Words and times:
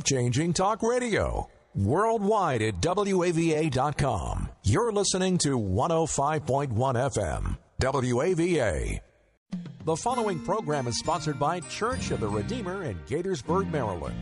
Changing 0.00 0.54
talk 0.54 0.82
radio. 0.82 1.50
Worldwide 1.74 2.62
at 2.62 2.80
WAVA.com. 2.80 4.48
You're 4.62 4.90
listening 4.90 5.36
to 5.38 5.58
105.1 5.58 6.72
FM. 6.72 7.58
WAVA. 7.78 9.00
The 9.84 9.96
following 9.96 10.40
program 10.40 10.86
is 10.86 10.98
sponsored 10.98 11.38
by 11.38 11.60
Church 11.60 12.10
of 12.10 12.20
the 12.20 12.28
Redeemer 12.28 12.84
in 12.84 12.98
Gaithersburg, 13.06 13.70
Maryland. 13.70 14.16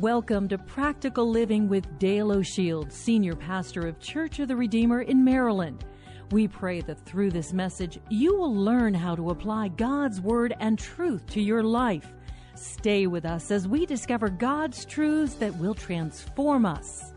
Welcome 0.00 0.46
to 0.50 0.58
Practical 0.58 1.28
Living 1.28 1.68
with 1.68 1.98
Dale 1.98 2.30
O'Shields, 2.30 2.92
Senior 2.92 3.34
Pastor 3.34 3.88
of 3.88 3.98
Church 3.98 4.38
of 4.38 4.46
the 4.46 4.54
Redeemer 4.54 5.02
in 5.02 5.24
Maryland. 5.24 5.84
We 6.30 6.46
pray 6.46 6.80
that 6.82 7.04
through 7.04 7.32
this 7.32 7.52
message, 7.52 7.98
you 8.10 8.36
will 8.36 8.54
learn 8.54 8.94
how 8.94 9.16
to 9.16 9.30
apply 9.30 9.68
God's 9.68 10.20
Word 10.20 10.54
and 10.60 10.78
truth 10.78 11.26
to 11.30 11.42
your 11.42 11.64
life. 11.64 12.06
Stay 12.54 13.06
with 13.06 13.24
us 13.24 13.50
as 13.50 13.66
we 13.66 13.86
discover 13.86 14.28
God's 14.28 14.84
truths 14.84 15.34
that 15.34 15.56
will 15.56 15.74
transform 15.74 16.66
us. 16.66 17.12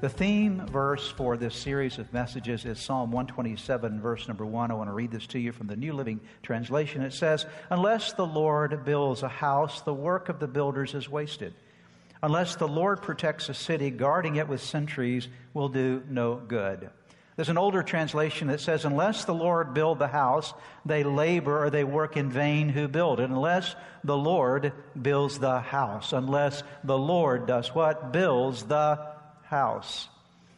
The 0.00 0.08
theme 0.10 0.66
verse 0.66 1.08
for 1.08 1.38
this 1.38 1.56
series 1.56 1.98
of 1.98 2.12
messages 2.12 2.66
is 2.66 2.78
Psalm 2.78 3.10
127, 3.10 4.02
verse 4.02 4.28
number 4.28 4.44
1. 4.44 4.70
I 4.70 4.74
want 4.74 4.90
to 4.90 4.92
read 4.92 5.10
this 5.10 5.26
to 5.28 5.38
you 5.38 5.50
from 5.50 5.66
the 5.66 5.76
New 5.76 5.94
Living 5.94 6.20
Translation. 6.42 7.00
It 7.00 7.14
says, 7.14 7.46
Unless 7.70 8.12
the 8.12 8.26
Lord 8.26 8.84
builds 8.84 9.22
a 9.22 9.28
house, 9.28 9.80
the 9.80 9.94
work 9.94 10.28
of 10.28 10.40
the 10.40 10.46
builders 10.46 10.94
is 10.94 11.08
wasted. 11.08 11.54
Unless 12.22 12.56
the 12.56 12.68
Lord 12.68 13.00
protects 13.00 13.48
a 13.48 13.54
city, 13.54 13.88
guarding 13.90 14.36
it 14.36 14.48
with 14.48 14.62
sentries 14.62 15.28
will 15.54 15.70
do 15.70 16.02
no 16.08 16.36
good. 16.36 16.90
There's 17.36 17.48
an 17.48 17.58
older 17.58 17.82
translation 17.82 18.48
that 18.48 18.60
says, 18.60 18.84
Unless 18.84 19.24
the 19.24 19.34
Lord 19.34 19.74
build 19.74 19.98
the 19.98 20.06
house, 20.06 20.54
they 20.86 21.02
labor 21.02 21.64
or 21.64 21.70
they 21.70 21.82
work 21.82 22.16
in 22.16 22.30
vain 22.30 22.68
who 22.68 22.86
build 22.86 23.18
it. 23.18 23.28
Unless 23.28 23.74
the 24.04 24.16
Lord 24.16 24.72
builds 25.00 25.40
the 25.40 25.58
house. 25.58 26.12
Unless 26.12 26.62
the 26.84 26.98
Lord 26.98 27.46
does 27.46 27.74
what? 27.74 28.12
Builds 28.12 28.62
the 28.62 29.04
house. 29.42 30.08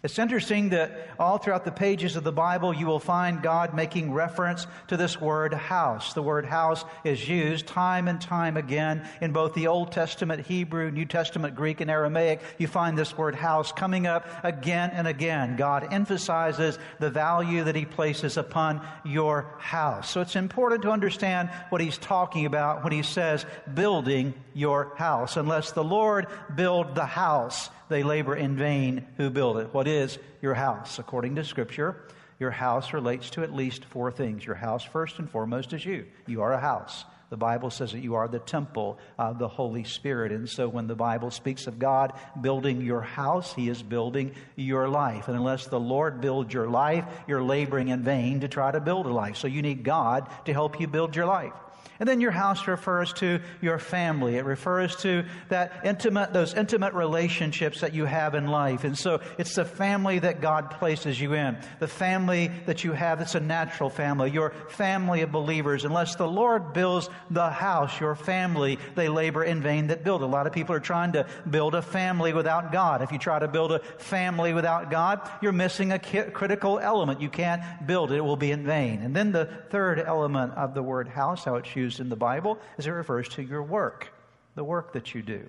It's 0.06 0.20
interesting 0.20 0.68
that 0.68 1.08
all 1.18 1.38
throughout 1.38 1.64
the 1.64 1.72
pages 1.72 2.14
of 2.14 2.22
the 2.22 2.30
Bible, 2.30 2.72
you 2.72 2.86
will 2.86 3.00
find 3.00 3.42
God 3.42 3.74
making 3.74 4.12
reference 4.12 4.68
to 4.86 4.96
this 4.96 5.20
word 5.20 5.52
house. 5.52 6.12
The 6.12 6.22
word 6.22 6.44
house 6.44 6.84
is 7.02 7.28
used 7.28 7.66
time 7.66 8.06
and 8.06 8.20
time 8.20 8.56
again 8.56 9.04
in 9.20 9.32
both 9.32 9.54
the 9.54 9.66
Old 9.66 9.90
Testament 9.90 10.46
Hebrew, 10.46 10.92
New 10.92 11.06
Testament 11.06 11.56
Greek, 11.56 11.80
and 11.80 11.90
Aramaic. 11.90 12.40
You 12.56 12.68
find 12.68 12.96
this 12.96 13.18
word 13.18 13.34
house 13.34 13.72
coming 13.72 14.06
up 14.06 14.28
again 14.44 14.90
and 14.92 15.08
again. 15.08 15.56
God 15.56 15.92
emphasizes 15.92 16.78
the 17.00 17.10
value 17.10 17.64
that 17.64 17.74
He 17.74 17.84
places 17.84 18.36
upon 18.36 18.86
your 19.04 19.56
house. 19.58 20.08
So 20.08 20.20
it's 20.20 20.36
important 20.36 20.82
to 20.82 20.92
understand 20.92 21.50
what 21.70 21.80
He's 21.80 21.98
talking 21.98 22.46
about 22.46 22.84
when 22.84 22.92
He 22.92 23.02
says 23.02 23.44
building 23.74 24.34
your 24.54 24.94
house. 24.94 25.36
Unless 25.36 25.72
the 25.72 25.82
Lord 25.82 26.28
build 26.54 26.94
the 26.94 27.06
house, 27.06 27.70
they 27.88 28.02
labor 28.02 28.34
in 28.34 28.56
vain 28.56 29.06
who 29.16 29.30
build 29.30 29.58
it. 29.58 29.72
What 29.72 29.88
is 29.88 30.18
your 30.42 30.54
house? 30.54 30.98
According 30.98 31.36
to 31.36 31.44
Scripture, 31.44 31.96
your 32.38 32.50
house 32.50 32.92
relates 32.92 33.30
to 33.30 33.42
at 33.42 33.54
least 33.54 33.84
four 33.84 34.10
things. 34.10 34.44
Your 34.44 34.56
house, 34.56 34.84
first 34.84 35.18
and 35.18 35.30
foremost, 35.30 35.72
is 35.72 35.84
you. 35.84 36.06
You 36.26 36.42
are 36.42 36.52
a 36.52 36.60
house. 36.60 37.04
The 37.28 37.36
Bible 37.36 37.70
says 37.70 37.90
that 37.92 38.00
you 38.00 38.14
are 38.14 38.28
the 38.28 38.38
temple 38.38 38.98
of 39.18 39.38
the 39.38 39.48
Holy 39.48 39.82
Spirit. 39.82 40.30
And 40.30 40.48
so 40.48 40.68
when 40.68 40.86
the 40.86 40.94
Bible 40.94 41.32
speaks 41.32 41.66
of 41.66 41.78
God 41.78 42.12
building 42.40 42.82
your 42.82 43.00
house, 43.00 43.52
He 43.52 43.68
is 43.68 43.82
building 43.82 44.32
your 44.54 44.88
life. 44.88 45.26
And 45.26 45.36
unless 45.36 45.66
the 45.66 45.80
Lord 45.80 46.20
builds 46.20 46.54
your 46.54 46.68
life, 46.68 47.04
you're 47.26 47.42
laboring 47.42 47.88
in 47.88 48.02
vain 48.02 48.40
to 48.40 48.48
try 48.48 48.70
to 48.70 48.80
build 48.80 49.06
a 49.06 49.12
life. 49.12 49.36
So 49.36 49.48
you 49.48 49.60
need 49.60 49.82
God 49.82 50.28
to 50.44 50.52
help 50.52 50.78
you 50.80 50.86
build 50.86 51.16
your 51.16 51.26
life. 51.26 51.52
And 51.98 52.08
then 52.08 52.20
your 52.20 52.30
house 52.30 52.66
refers 52.66 53.12
to 53.14 53.40
your 53.60 53.78
family. 53.78 54.36
It 54.36 54.44
refers 54.44 54.96
to 54.96 55.24
that 55.48 55.80
intimate, 55.84 56.32
those 56.32 56.54
intimate 56.54 56.94
relationships 56.94 57.80
that 57.80 57.94
you 57.94 58.04
have 58.04 58.34
in 58.34 58.48
life. 58.48 58.84
And 58.84 58.96
so 58.96 59.20
it's 59.38 59.54
the 59.54 59.64
family 59.64 60.18
that 60.18 60.40
God 60.40 60.70
places 60.72 61.20
you 61.20 61.32
in. 61.34 61.56
The 61.78 61.88
family 61.88 62.50
that 62.66 62.84
you 62.84 62.92
have 62.92 63.20
it's 63.20 63.34
a 63.34 63.40
natural 63.40 63.88
family. 63.88 64.30
Your 64.30 64.50
family 64.68 65.22
of 65.22 65.32
believers. 65.32 65.84
Unless 65.84 66.16
the 66.16 66.28
Lord 66.28 66.72
builds 66.72 67.08
the 67.30 67.48
house, 67.48 67.98
your 67.98 68.14
family, 68.14 68.78
they 68.94 69.08
labor 69.08 69.42
in 69.42 69.62
vain 69.62 69.86
that 69.86 70.04
build. 70.04 70.22
A 70.22 70.26
lot 70.26 70.46
of 70.46 70.52
people 70.52 70.74
are 70.74 70.80
trying 70.80 71.12
to 71.12 71.26
build 71.48 71.74
a 71.74 71.82
family 71.82 72.32
without 72.32 72.72
God. 72.72 73.02
If 73.02 73.12
you 73.12 73.18
try 73.18 73.38
to 73.38 73.48
build 73.48 73.72
a 73.72 73.78
family 73.98 74.52
without 74.52 74.90
God, 74.90 75.28
you're 75.40 75.52
missing 75.52 75.92
a 75.92 75.98
critical 75.98 76.78
element. 76.78 77.20
You 77.20 77.30
can't 77.30 77.62
build 77.86 78.12
it. 78.12 78.16
It 78.16 78.24
will 78.24 78.36
be 78.36 78.50
in 78.50 78.64
vain. 78.64 79.00
And 79.02 79.16
then 79.16 79.32
the 79.32 79.46
third 79.70 79.98
element 79.98 80.52
of 80.54 80.74
the 80.74 80.82
word 80.82 81.08
house, 81.08 81.44
how 81.44 81.56
it's 81.56 81.74
used 81.74 81.85
used 81.86 82.00
in 82.00 82.08
the 82.08 82.16
Bible 82.16 82.58
is 82.78 82.86
it 82.86 82.90
refers 82.90 83.28
to 83.36 83.42
your 83.42 83.62
work, 83.62 84.12
the 84.56 84.64
work 84.64 84.92
that 84.92 85.14
you 85.14 85.22
do, 85.22 85.48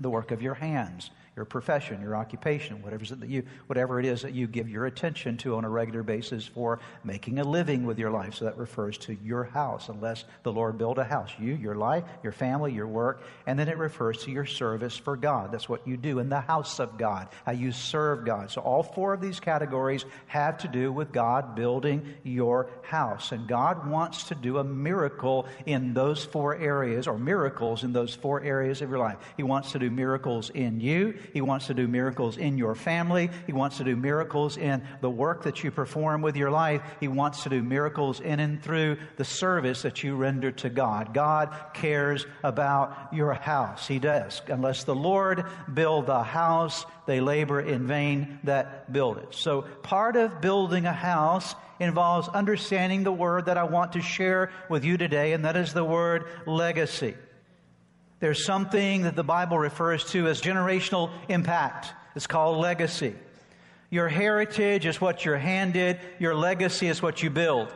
the 0.00 0.10
work 0.10 0.30
of 0.30 0.40
your 0.40 0.54
hands 0.54 1.10
your 1.36 1.44
profession, 1.44 2.02
your 2.02 2.16
occupation, 2.16 2.82
whatever 2.82 3.04
it, 3.04 3.20
that 3.20 3.28
you, 3.28 3.44
whatever 3.66 4.00
it 4.00 4.04
is 4.04 4.22
that 4.22 4.34
you 4.34 4.46
give 4.46 4.68
your 4.68 4.84
attention 4.84 5.36
to 5.38 5.54
on 5.56 5.64
a 5.64 5.70
regular 5.70 6.02
basis 6.02 6.44
for 6.44 6.80
making 7.04 7.38
a 7.38 7.44
living 7.44 7.86
with 7.86 7.98
your 7.98 8.10
life. 8.10 8.34
So 8.34 8.46
that 8.46 8.58
refers 8.58 8.98
to 8.98 9.16
your 9.24 9.44
house, 9.44 9.88
unless 9.88 10.24
the 10.42 10.52
Lord 10.52 10.76
build 10.76 10.98
a 10.98 11.04
house. 11.04 11.30
You, 11.38 11.54
your 11.54 11.76
life, 11.76 12.04
your 12.22 12.32
family, 12.32 12.72
your 12.72 12.88
work, 12.88 13.22
and 13.46 13.58
then 13.58 13.68
it 13.68 13.78
refers 13.78 14.24
to 14.24 14.30
your 14.30 14.44
service 14.44 14.96
for 14.96 15.16
God. 15.16 15.52
That's 15.52 15.68
what 15.68 15.86
you 15.86 15.96
do 15.96 16.18
in 16.18 16.28
the 16.28 16.40
house 16.40 16.80
of 16.80 16.98
God, 16.98 17.28
how 17.46 17.52
you 17.52 17.72
serve 17.72 18.26
God. 18.26 18.50
So 18.50 18.60
all 18.60 18.82
four 18.82 19.14
of 19.14 19.20
these 19.20 19.40
categories 19.40 20.04
have 20.26 20.58
to 20.58 20.68
do 20.68 20.92
with 20.92 21.12
God 21.12 21.54
building 21.54 22.14
your 22.24 22.68
house. 22.82 23.32
And 23.32 23.46
God 23.46 23.88
wants 23.88 24.24
to 24.24 24.34
do 24.34 24.58
a 24.58 24.64
miracle 24.64 25.46
in 25.64 25.94
those 25.94 26.24
four 26.24 26.56
areas, 26.56 27.06
or 27.06 27.18
miracles 27.18 27.84
in 27.84 27.92
those 27.92 28.14
four 28.14 28.42
areas 28.42 28.82
of 28.82 28.90
your 28.90 28.98
life. 28.98 29.16
He 29.36 29.42
wants 29.42 29.72
to 29.72 29.78
do 29.78 29.90
miracles 29.90 30.50
in 30.50 30.80
you. 30.80 31.14
He 31.32 31.40
wants 31.40 31.66
to 31.66 31.74
do 31.74 31.86
miracles 31.88 32.36
in 32.36 32.58
your 32.58 32.74
family. 32.74 33.30
He 33.46 33.52
wants 33.52 33.78
to 33.78 33.84
do 33.84 33.96
miracles 33.96 34.56
in 34.56 34.82
the 35.00 35.10
work 35.10 35.44
that 35.44 35.62
you 35.62 35.70
perform 35.70 36.22
with 36.22 36.36
your 36.36 36.50
life. 36.50 36.82
He 37.00 37.08
wants 37.08 37.42
to 37.44 37.48
do 37.48 37.62
miracles 37.62 38.20
in 38.20 38.40
and 38.40 38.62
through 38.62 38.98
the 39.16 39.24
service 39.24 39.82
that 39.82 40.02
you 40.02 40.16
render 40.16 40.50
to 40.52 40.70
God. 40.70 41.14
God 41.14 41.54
cares 41.74 42.26
about 42.42 43.12
your 43.12 43.32
house. 43.34 43.86
He 43.86 43.98
does. 43.98 44.42
Unless 44.48 44.84
the 44.84 44.94
Lord 44.94 45.44
build 45.72 46.06
the 46.06 46.22
house, 46.22 46.84
they 47.06 47.20
labor 47.20 47.60
in 47.60 47.86
vain 47.86 48.38
that 48.44 48.92
build 48.92 49.18
it. 49.18 49.34
So 49.34 49.62
part 49.82 50.16
of 50.16 50.40
building 50.40 50.86
a 50.86 50.92
house 50.92 51.54
involves 51.80 52.28
understanding 52.28 53.02
the 53.02 53.12
word 53.12 53.46
that 53.46 53.56
I 53.56 53.64
want 53.64 53.94
to 53.94 54.02
share 54.02 54.50
with 54.68 54.84
you 54.84 54.96
today, 54.96 55.32
and 55.32 55.44
that 55.44 55.56
is 55.56 55.72
the 55.72 55.84
word 55.84 56.26
legacy. 56.46 57.16
There's 58.20 58.44
something 58.44 59.02
that 59.02 59.16
the 59.16 59.24
Bible 59.24 59.58
refers 59.58 60.04
to 60.12 60.28
as 60.28 60.40
generational 60.40 61.10
impact. 61.28 61.92
It's 62.14 62.26
called 62.26 62.58
legacy. 62.58 63.14
Your 63.88 64.08
heritage 64.08 64.86
is 64.86 65.00
what 65.00 65.24
you're 65.24 65.38
handed, 65.38 65.98
your 66.18 66.34
legacy 66.34 66.86
is 66.86 67.02
what 67.02 67.22
you 67.22 67.30
build. 67.30 67.72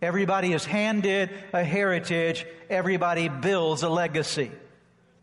Everybody 0.00 0.52
is 0.52 0.64
handed 0.64 1.30
a 1.52 1.64
heritage, 1.64 2.46
everybody 2.70 3.28
builds 3.28 3.82
a 3.82 3.88
legacy. 3.88 4.50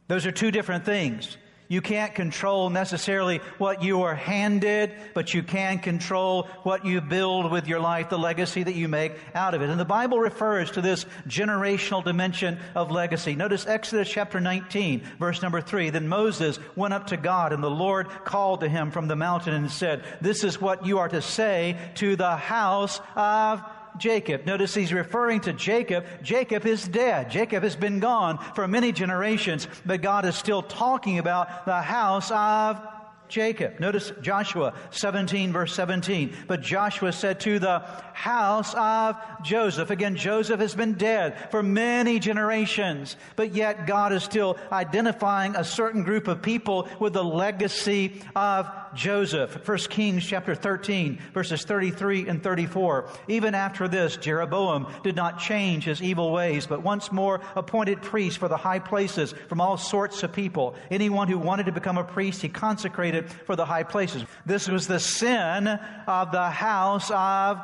Those 0.07 0.25
are 0.25 0.31
two 0.31 0.51
different 0.51 0.85
things. 0.85 1.37
You 1.71 1.79
can't 1.79 2.13
control 2.13 2.69
necessarily 2.69 3.37
what 3.57 3.81
you 3.81 4.01
are 4.01 4.13
handed, 4.13 4.91
but 5.13 5.33
you 5.33 5.41
can 5.41 5.79
control 5.79 6.49
what 6.63 6.83
you 6.83 6.99
build 6.99 7.49
with 7.49 7.65
your 7.65 7.79
life, 7.79 8.09
the 8.09 8.19
legacy 8.19 8.61
that 8.61 8.75
you 8.75 8.89
make 8.89 9.13
out 9.33 9.53
of 9.53 9.61
it. 9.61 9.69
And 9.69 9.79
the 9.79 9.85
Bible 9.85 10.19
refers 10.19 10.71
to 10.71 10.81
this 10.81 11.05
generational 11.29 12.03
dimension 12.03 12.59
of 12.75 12.91
legacy. 12.91 13.37
Notice 13.37 13.65
Exodus 13.65 14.09
chapter 14.09 14.41
19, 14.41 15.01
verse 15.17 15.41
number 15.41 15.61
3. 15.61 15.91
Then 15.91 16.09
Moses 16.09 16.59
went 16.75 16.93
up 16.93 17.07
to 17.07 17.15
God, 17.15 17.53
and 17.53 17.63
the 17.63 17.69
Lord 17.69 18.09
called 18.25 18.59
to 18.59 18.67
him 18.67 18.91
from 18.91 19.07
the 19.07 19.15
mountain 19.15 19.53
and 19.53 19.71
said, 19.71 20.03
This 20.19 20.43
is 20.43 20.59
what 20.59 20.85
you 20.85 20.99
are 20.99 21.07
to 21.07 21.21
say 21.21 21.77
to 21.95 22.17
the 22.17 22.35
house 22.35 22.99
of 23.15 23.63
Jacob. 23.97 24.45
Notice 24.45 24.73
he's 24.73 24.93
referring 24.93 25.41
to 25.41 25.53
Jacob. 25.53 26.05
Jacob 26.21 26.65
is 26.65 26.87
dead. 26.87 27.29
Jacob 27.29 27.63
has 27.63 27.75
been 27.75 27.99
gone 27.99 28.37
for 28.55 28.67
many 28.67 28.91
generations, 28.91 29.67
but 29.85 30.01
God 30.01 30.25
is 30.25 30.35
still 30.35 30.61
talking 30.61 31.19
about 31.19 31.65
the 31.65 31.81
house 31.81 32.31
of 32.31 32.79
Jacob. 33.31 33.79
Notice 33.79 34.11
Joshua 34.21 34.73
17 34.91 35.51
verse 35.51 35.73
17. 35.73 36.35
But 36.47 36.61
Joshua 36.61 37.11
said 37.11 37.39
to 37.41 37.57
the 37.57 37.79
house 38.13 38.75
of 38.75 39.15
Joseph. 39.41 39.89
Again, 39.89 40.15
Joseph 40.15 40.59
has 40.59 40.75
been 40.75 40.93
dead 40.93 41.49
for 41.49 41.63
many 41.63 42.19
generations, 42.19 43.15
but 43.35 43.55
yet 43.55 43.87
God 43.87 44.13
is 44.13 44.23
still 44.23 44.57
identifying 44.71 45.55
a 45.55 45.63
certain 45.63 46.03
group 46.03 46.27
of 46.27 46.41
people 46.41 46.87
with 46.99 47.13
the 47.13 47.23
legacy 47.23 48.21
of 48.35 48.69
Joseph. 48.93 49.67
1 49.67 49.77
Kings 49.89 50.25
chapter 50.25 50.53
13 50.53 51.19
verses 51.33 51.63
33 51.63 52.27
and 52.27 52.43
34. 52.43 53.09
Even 53.27 53.55
after 53.55 53.87
this, 53.87 54.17
Jeroboam 54.17 54.87
did 55.03 55.15
not 55.15 55.39
change 55.39 55.85
his 55.85 56.01
evil 56.01 56.31
ways, 56.31 56.67
but 56.67 56.83
once 56.83 57.11
more 57.11 57.41
appointed 57.55 58.01
priests 58.01 58.37
for 58.37 58.49
the 58.49 58.57
high 58.57 58.79
places 58.79 59.33
from 59.47 59.61
all 59.61 59.77
sorts 59.77 60.23
of 60.23 60.33
people. 60.33 60.75
Anyone 60.89 61.27
who 61.27 61.37
wanted 61.37 61.67
to 61.67 61.71
become 61.71 61.97
a 61.97 62.03
priest, 62.03 62.41
he 62.41 62.49
consecrated 62.49 63.20
for 63.29 63.55
the 63.55 63.65
high 63.65 63.83
places. 63.83 64.25
This 64.45 64.67
was 64.67 64.87
the 64.87 64.99
sin 64.99 65.67
of 65.67 66.31
the 66.31 66.49
house 66.49 67.11
of 67.11 67.59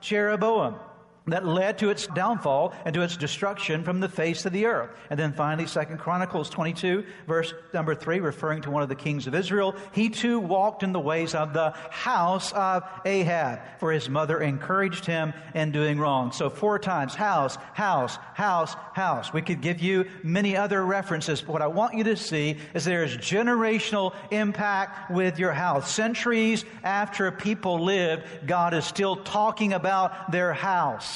Jeroboam 0.00 0.76
that 1.26 1.46
led 1.46 1.78
to 1.78 1.88
its 1.88 2.06
downfall 2.08 2.74
and 2.84 2.94
to 2.94 3.00
its 3.00 3.16
destruction 3.16 3.82
from 3.82 4.00
the 4.00 4.08
face 4.08 4.44
of 4.44 4.52
the 4.52 4.66
earth. 4.66 4.90
And 5.08 5.18
then 5.18 5.32
finally, 5.32 5.66
Second 5.66 5.98
Chronicles 5.98 6.50
22, 6.50 7.04
verse 7.26 7.54
number 7.72 7.94
3, 7.94 8.20
referring 8.20 8.60
to 8.62 8.70
one 8.70 8.82
of 8.82 8.90
the 8.90 8.94
kings 8.94 9.26
of 9.26 9.34
Israel, 9.34 9.74
he 9.92 10.10
too 10.10 10.38
walked 10.38 10.82
in 10.82 10.92
the 10.92 11.00
ways 11.00 11.34
of 11.34 11.54
the 11.54 11.70
house 11.90 12.52
of 12.52 12.84
Ahab, 13.06 13.60
for 13.78 13.90
his 13.90 14.08
mother 14.10 14.40
encouraged 14.40 15.06
him 15.06 15.32
in 15.54 15.72
doing 15.72 15.98
wrong. 15.98 16.30
So 16.30 16.50
four 16.50 16.78
times, 16.78 17.14
house, 17.14 17.56
house, 17.72 18.18
house, 18.34 18.74
house. 18.92 19.32
We 19.32 19.40
could 19.40 19.62
give 19.62 19.80
you 19.80 20.04
many 20.22 20.56
other 20.56 20.84
references, 20.84 21.40
but 21.40 21.52
what 21.52 21.62
I 21.62 21.68
want 21.68 21.94
you 21.94 22.04
to 22.04 22.16
see 22.16 22.58
is 22.74 22.84
there's 22.84 23.16
generational 23.16 24.14
impact 24.30 25.10
with 25.10 25.38
your 25.38 25.52
house. 25.52 25.90
Centuries 25.90 26.66
after 26.82 27.30
people 27.30 27.82
lived, 27.82 28.24
God 28.46 28.74
is 28.74 28.84
still 28.84 29.16
talking 29.16 29.72
about 29.72 30.30
their 30.30 30.52
house. 30.52 31.13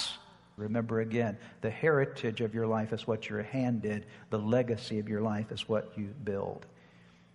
Remember 0.58 1.00
again, 1.00 1.38
the 1.60 1.70
heritage 1.70 2.40
of 2.40 2.55
your 2.55 2.66
life 2.66 2.93
is 2.93 3.06
what 3.06 3.28
your 3.28 3.43
hand 3.43 3.82
did, 3.82 4.06
the 4.31 4.38
legacy 4.38 4.99
of 4.99 5.08
your 5.08 5.20
life 5.20 5.52
is 5.52 5.69
what 5.69 5.93
you 5.96 6.08
build. 6.25 6.66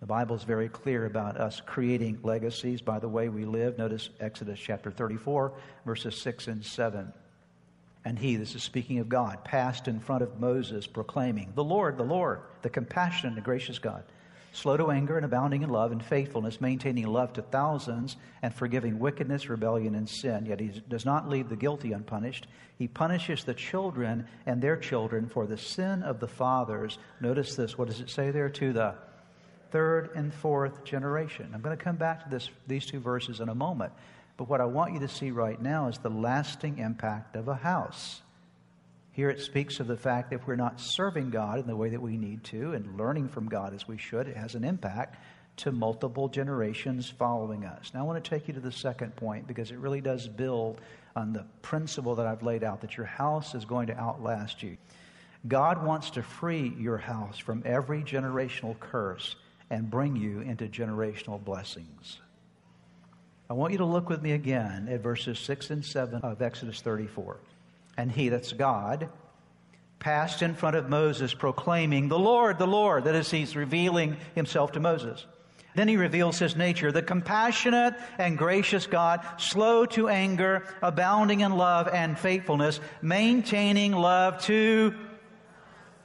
The 0.00 0.06
Bible 0.06 0.36
is 0.36 0.44
very 0.44 0.68
clear 0.68 1.06
about 1.06 1.38
us 1.38 1.62
creating 1.64 2.20
legacies 2.22 2.82
by 2.82 2.98
the 2.98 3.08
way 3.08 3.30
we 3.30 3.46
live. 3.46 3.78
Notice 3.78 4.10
Exodus 4.20 4.60
chapter 4.60 4.90
34, 4.90 5.52
verses 5.86 6.20
6 6.20 6.48
and 6.48 6.64
7. 6.64 7.12
And 8.04 8.18
he, 8.18 8.36
this 8.36 8.54
is 8.54 8.62
speaking 8.62 8.98
of 8.98 9.08
God, 9.08 9.42
passed 9.44 9.88
in 9.88 9.98
front 9.98 10.22
of 10.22 10.38
Moses, 10.38 10.86
proclaiming, 10.86 11.52
The 11.54 11.64
Lord, 11.64 11.96
the 11.96 12.04
Lord, 12.04 12.42
the 12.60 12.68
compassionate 12.68 13.36
and 13.36 13.44
gracious 13.44 13.78
God 13.78 14.04
slow 14.54 14.76
to 14.76 14.90
anger 14.90 15.16
and 15.16 15.24
abounding 15.24 15.62
in 15.62 15.68
love 15.68 15.90
and 15.90 16.02
faithfulness, 16.02 16.60
maintaining 16.60 17.06
love 17.06 17.32
to 17.32 17.42
thousands 17.42 18.16
and 18.40 18.54
forgiving 18.54 18.98
wickedness, 18.98 19.48
rebellion, 19.48 19.94
and 19.94 20.08
sin. 20.08 20.46
Yet 20.46 20.60
he 20.60 20.82
does 20.88 21.04
not 21.04 21.28
leave 21.28 21.48
the 21.48 21.56
guilty 21.56 21.92
unpunished. 21.92 22.46
He 22.78 22.86
punishes 22.86 23.44
the 23.44 23.54
children 23.54 24.26
and 24.46 24.62
their 24.62 24.76
children 24.76 25.28
for 25.28 25.46
the 25.46 25.58
sin 25.58 26.02
of 26.02 26.20
the 26.20 26.28
fathers. 26.28 26.98
Notice 27.20 27.56
this. 27.56 27.76
What 27.76 27.88
does 27.88 28.00
it 28.00 28.10
say 28.10 28.30
there? 28.30 28.48
To 28.48 28.72
the 28.72 28.94
third 29.70 30.10
and 30.14 30.32
fourth 30.32 30.84
generation. 30.84 31.50
I'm 31.52 31.60
going 31.60 31.76
to 31.76 31.82
come 31.82 31.96
back 31.96 32.22
to 32.22 32.30
this, 32.30 32.48
these 32.68 32.86
two 32.86 33.00
verses 33.00 33.40
in 33.40 33.48
a 33.48 33.54
moment. 33.54 33.92
But 34.36 34.48
what 34.48 34.60
I 34.60 34.66
want 34.66 34.94
you 34.94 35.00
to 35.00 35.08
see 35.08 35.32
right 35.32 35.60
now 35.60 35.88
is 35.88 35.98
the 35.98 36.10
lasting 36.10 36.78
impact 36.78 37.34
of 37.34 37.48
a 37.48 37.54
house. 37.54 38.22
Here 39.14 39.30
it 39.30 39.40
speaks 39.40 39.78
of 39.78 39.86
the 39.86 39.96
fact 39.96 40.30
that 40.30 40.40
if 40.40 40.46
we're 40.48 40.56
not 40.56 40.80
serving 40.80 41.30
God 41.30 41.60
in 41.60 41.68
the 41.68 41.76
way 41.76 41.88
that 41.90 42.02
we 42.02 42.16
need 42.16 42.42
to 42.44 42.72
and 42.72 42.98
learning 42.98 43.28
from 43.28 43.48
God 43.48 43.72
as 43.72 43.86
we 43.86 43.96
should, 43.96 44.26
it 44.26 44.36
has 44.36 44.56
an 44.56 44.64
impact 44.64 45.22
to 45.58 45.70
multiple 45.70 46.28
generations 46.28 47.08
following 47.10 47.64
us. 47.64 47.92
Now, 47.94 48.00
I 48.00 48.02
want 48.02 48.22
to 48.22 48.28
take 48.28 48.48
you 48.48 48.54
to 48.54 48.60
the 48.60 48.72
second 48.72 49.14
point 49.14 49.46
because 49.46 49.70
it 49.70 49.78
really 49.78 50.00
does 50.00 50.26
build 50.26 50.80
on 51.14 51.32
the 51.32 51.46
principle 51.62 52.16
that 52.16 52.26
I've 52.26 52.42
laid 52.42 52.64
out 52.64 52.80
that 52.80 52.96
your 52.96 53.06
house 53.06 53.54
is 53.54 53.64
going 53.64 53.86
to 53.86 53.96
outlast 53.96 54.64
you. 54.64 54.76
God 55.46 55.86
wants 55.86 56.10
to 56.10 56.22
free 56.24 56.74
your 56.76 56.98
house 56.98 57.38
from 57.38 57.62
every 57.64 58.02
generational 58.02 58.76
curse 58.80 59.36
and 59.70 59.88
bring 59.88 60.16
you 60.16 60.40
into 60.40 60.66
generational 60.66 61.42
blessings. 61.42 62.18
I 63.48 63.52
want 63.52 63.70
you 63.70 63.78
to 63.78 63.84
look 63.84 64.08
with 64.08 64.22
me 64.22 64.32
again 64.32 64.88
at 64.90 65.02
verses 65.04 65.38
6 65.38 65.70
and 65.70 65.84
7 65.84 66.22
of 66.22 66.42
Exodus 66.42 66.80
34 66.80 67.38
and 67.96 68.10
he, 68.10 68.28
that's 68.28 68.52
God, 68.52 69.08
passed 69.98 70.42
in 70.42 70.54
front 70.54 70.76
of 70.76 70.88
Moses 70.88 71.32
proclaiming, 71.32 72.08
The 72.08 72.18
Lord, 72.18 72.58
the 72.58 72.66
Lord. 72.66 73.04
That 73.04 73.14
is, 73.14 73.30
he's 73.30 73.56
revealing 73.56 74.18
himself 74.34 74.72
to 74.72 74.80
Moses. 74.80 75.24
Then 75.74 75.88
he 75.88 75.96
reveals 75.96 76.38
his 76.38 76.54
nature, 76.54 76.92
the 76.92 77.02
compassionate 77.02 77.94
and 78.18 78.38
gracious 78.38 78.86
God, 78.86 79.26
slow 79.38 79.86
to 79.86 80.08
anger, 80.08 80.64
abounding 80.82 81.40
in 81.40 81.56
love 81.56 81.88
and 81.88 82.18
faithfulness, 82.18 82.78
maintaining 83.02 83.92
love 83.92 84.40
to, 84.44 84.94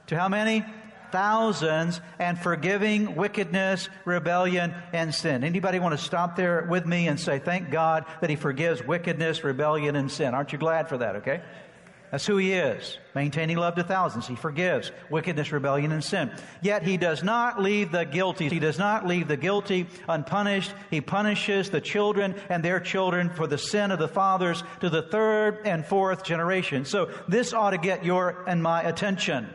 to 0.08 0.18
how 0.18 0.28
many? 0.28 0.64
Thousands 1.12 2.00
and 2.18 2.38
forgiving 2.38 3.16
wickedness, 3.16 3.88
rebellion, 4.04 4.74
and 4.92 5.14
sin. 5.14 5.44
Anybody 5.44 5.78
want 5.78 5.96
to 5.96 6.04
stop 6.04 6.36
there 6.36 6.66
with 6.68 6.86
me 6.86 7.06
and 7.06 7.18
say, 7.18 7.38
thank 7.38 7.70
God 7.70 8.06
that 8.20 8.30
he 8.30 8.36
forgives 8.36 8.84
wickedness, 8.84 9.44
rebellion, 9.44 9.94
and 9.94 10.10
sin? 10.10 10.34
Aren't 10.34 10.52
you 10.52 10.58
glad 10.58 10.88
for 10.88 10.98
that, 10.98 11.16
okay? 11.16 11.42
That's 12.10 12.26
who 12.26 12.38
he 12.38 12.52
is. 12.52 12.98
Maintaining 13.14 13.56
love 13.56 13.76
to 13.76 13.84
thousands. 13.84 14.26
He 14.26 14.34
forgives 14.34 14.90
wickedness, 15.10 15.52
rebellion, 15.52 15.92
and 15.92 16.02
sin. 16.02 16.32
Yet 16.60 16.82
he 16.82 16.96
does 16.96 17.22
not 17.22 17.62
leave 17.62 17.92
the 17.92 18.04
guilty. 18.04 18.48
He 18.48 18.58
does 18.58 18.78
not 18.78 19.06
leave 19.06 19.28
the 19.28 19.36
guilty 19.36 19.86
unpunished. 20.08 20.74
He 20.90 21.00
punishes 21.00 21.70
the 21.70 21.80
children 21.80 22.34
and 22.48 22.64
their 22.64 22.80
children 22.80 23.30
for 23.30 23.46
the 23.46 23.58
sin 23.58 23.92
of 23.92 24.00
the 24.00 24.08
fathers 24.08 24.64
to 24.80 24.90
the 24.90 25.02
third 25.02 25.60
and 25.64 25.86
fourth 25.86 26.24
generation. 26.24 26.84
So 26.84 27.10
this 27.28 27.52
ought 27.52 27.70
to 27.70 27.78
get 27.78 28.04
your 28.04 28.44
and 28.48 28.60
my 28.60 28.82
attention. 28.82 29.48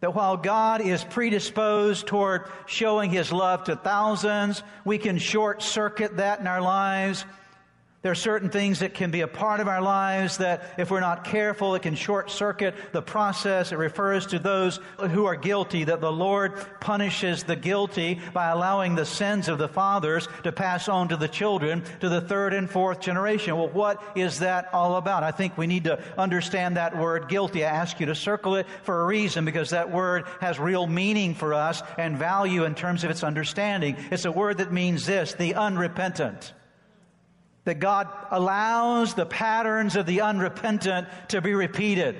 That 0.00 0.14
while 0.14 0.36
God 0.36 0.80
is 0.80 1.04
predisposed 1.04 2.06
toward 2.06 2.48
showing 2.66 3.10
his 3.10 3.32
love 3.32 3.64
to 3.64 3.76
thousands, 3.76 4.62
we 4.84 4.98
can 4.98 5.18
short 5.18 5.62
circuit 5.62 6.16
that 6.18 6.40
in 6.40 6.46
our 6.46 6.60
lives 6.60 7.24
there 8.06 8.12
are 8.12 8.14
certain 8.14 8.50
things 8.50 8.78
that 8.78 8.94
can 8.94 9.10
be 9.10 9.22
a 9.22 9.26
part 9.26 9.58
of 9.58 9.66
our 9.66 9.82
lives 9.82 10.36
that, 10.36 10.74
if 10.78 10.92
we're 10.92 11.00
not 11.00 11.24
careful, 11.24 11.74
it 11.74 11.82
can 11.82 11.96
short 11.96 12.30
circuit 12.30 12.76
the 12.92 13.02
process. 13.02 13.72
It 13.72 13.78
refers 13.78 14.26
to 14.26 14.38
those 14.38 14.78
who 15.10 15.24
are 15.24 15.34
guilty, 15.34 15.82
that 15.82 16.00
the 16.00 16.12
Lord 16.12 16.52
punishes 16.78 17.42
the 17.42 17.56
guilty 17.56 18.20
by 18.32 18.50
allowing 18.50 18.94
the 18.94 19.04
sins 19.04 19.48
of 19.48 19.58
the 19.58 19.66
fathers 19.66 20.28
to 20.44 20.52
pass 20.52 20.88
on 20.88 21.08
to 21.08 21.16
the 21.16 21.26
children, 21.26 21.82
to 21.98 22.08
the 22.08 22.20
third 22.20 22.54
and 22.54 22.70
fourth 22.70 23.00
generation. 23.00 23.56
Well, 23.56 23.70
what 23.70 24.00
is 24.14 24.38
that 24.38 24.72
all 24.72 24.94
about? 24.94 25.24
I 25.24 25.32
think 25.32 25.58
we 25.58 25.66
need 25.66 25.82
to 25.82 26.00
understand 26.16 26.76
that 26.76 26.96
word 26.96 27.28
guilty. 27.28 27.64
I 27.64 27.70
ask 27.70 27.98
you 27.98 28.06
to 28.06 28.14
circle 28.14 28.54
it 28.54 28.68
for 28.84 29.02
a 29.02 29.06
reason 29.06 29.44
because 29.44 29.70
that 29.70 29.90
word 29.90 30.26
has 30.40 30.60
real 30.60 30.86
meaning 30.86 31.34
for 31.34 31.54
us 31.54 31.82
and 31.98 32.16
value 32.16 32.66
in 32.66 32.76
terms 32.76 33.02
of 33.02 33.10
its 33.10 33.24
understanding. 33.24 33.96
It's 34.12 34.26
a 34.26 34.30
word 34.30 34.58
that 34.58 34.72
means 34.72 35.06
this 35.06 35.34
the 35.34 35.56
unrepentant 35.56 36.52
that 37.66 37.80
God 37.80 38.08
allows 38.30 39.12
the 39.14 39.26
patterns 39.26 39.96
of 39.96 40.06
the 40.06 40.22
unrepentant 40.22 41.08
to 41.28 41.42
be 41.42 41.52
repeated. 41.52 42.16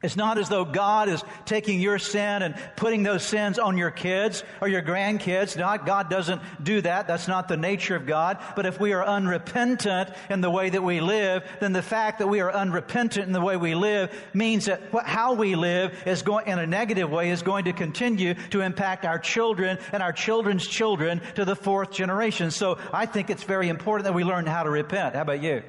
It's 0.00 0.14
not 0.14 0.38
as 0.38 0.48
though 0.48 0.64
God 0.64 1.08
is 1.08 1.24
taking 1.44 1.80
your 1.80 1.98
sin 1.98 2.42
and 2.42 2.54
putting 2.76 3.02
those 3.02 3.24
sins 3.24 3.58
on 3.58 3.76
your 3.76 3.90
kids 3.90 4.44
or 4.60 4.68
your 4.68 4.80
grandkids. 4.80 5.56
Not, 5.56 5.86
God 5.86 6.08
doesn't 6.08 6.40
do 6.62 6.80
that. 6.82 7.08
That's 7.08 7.26
not 7.26 7.48
the 7.48 7.56
nature 7.56 7.96
of 7.96 8.06
God. 8.06 8.38
But 8.54 8.64
if 8.64 8.78
we 8.78 8.92
are 8.92 9.04
unrepentant 9.04 10.10
in 10.30 10.40
the 10.40 10.50
way 10.50 10.70
that 10.70 10.84
we 10.84 11.00
live, 11.00 11.42
then 11.58 11.72
the 11.72 11.82
fact 11.82 12.20
that 12.20 12.28
we 12.28 12.38
are 12.38 12.52
unrepentant 12.52 13.26
in 13.26 13.32
the 13.32 13.40
way 13.40 13.56
we 13.56 13.74
live 13.74 14.14
means 14.34 14.66
that 14.66 14.82
how 15.04 15.34
we 15.34 15.56
live 15.56 16.00
is 16.06 16.22
going, 16.22 16.46
in 16.46 16.60
a 16.60 16.66
negative 16.66 17.10
way, 17.10 17.30
is 17.30 17.42
going 17.42 17.64
to 17.64 17.72
continue 17.72 18.34
to 18.50 18.60
impact 18.60 19.04
our 19.04 19.18
children 19.18 19.78
and 19.90 20.00
our 20.00 20.12
children's 20.12 20.64
children 20.64 21.20
to 21.34 21.44
the 21.44 21.56
fourth 21.56 21.90
generation. 21.90 22.52
So 22.52 22.78
I 22.92 23.06
think 23.06 23.30
it's 23.30 23.42
very 23.42 23.68
important 23.68 24.04
that 24.04 24.14
we 24.14 24.22
learn 24.22 24.46
how 24.46 24.62
to 24.62 24.70
repent. 24.70 25.16
How 25.16 25.22
about 25.22 25.42
you? 25.42 25.64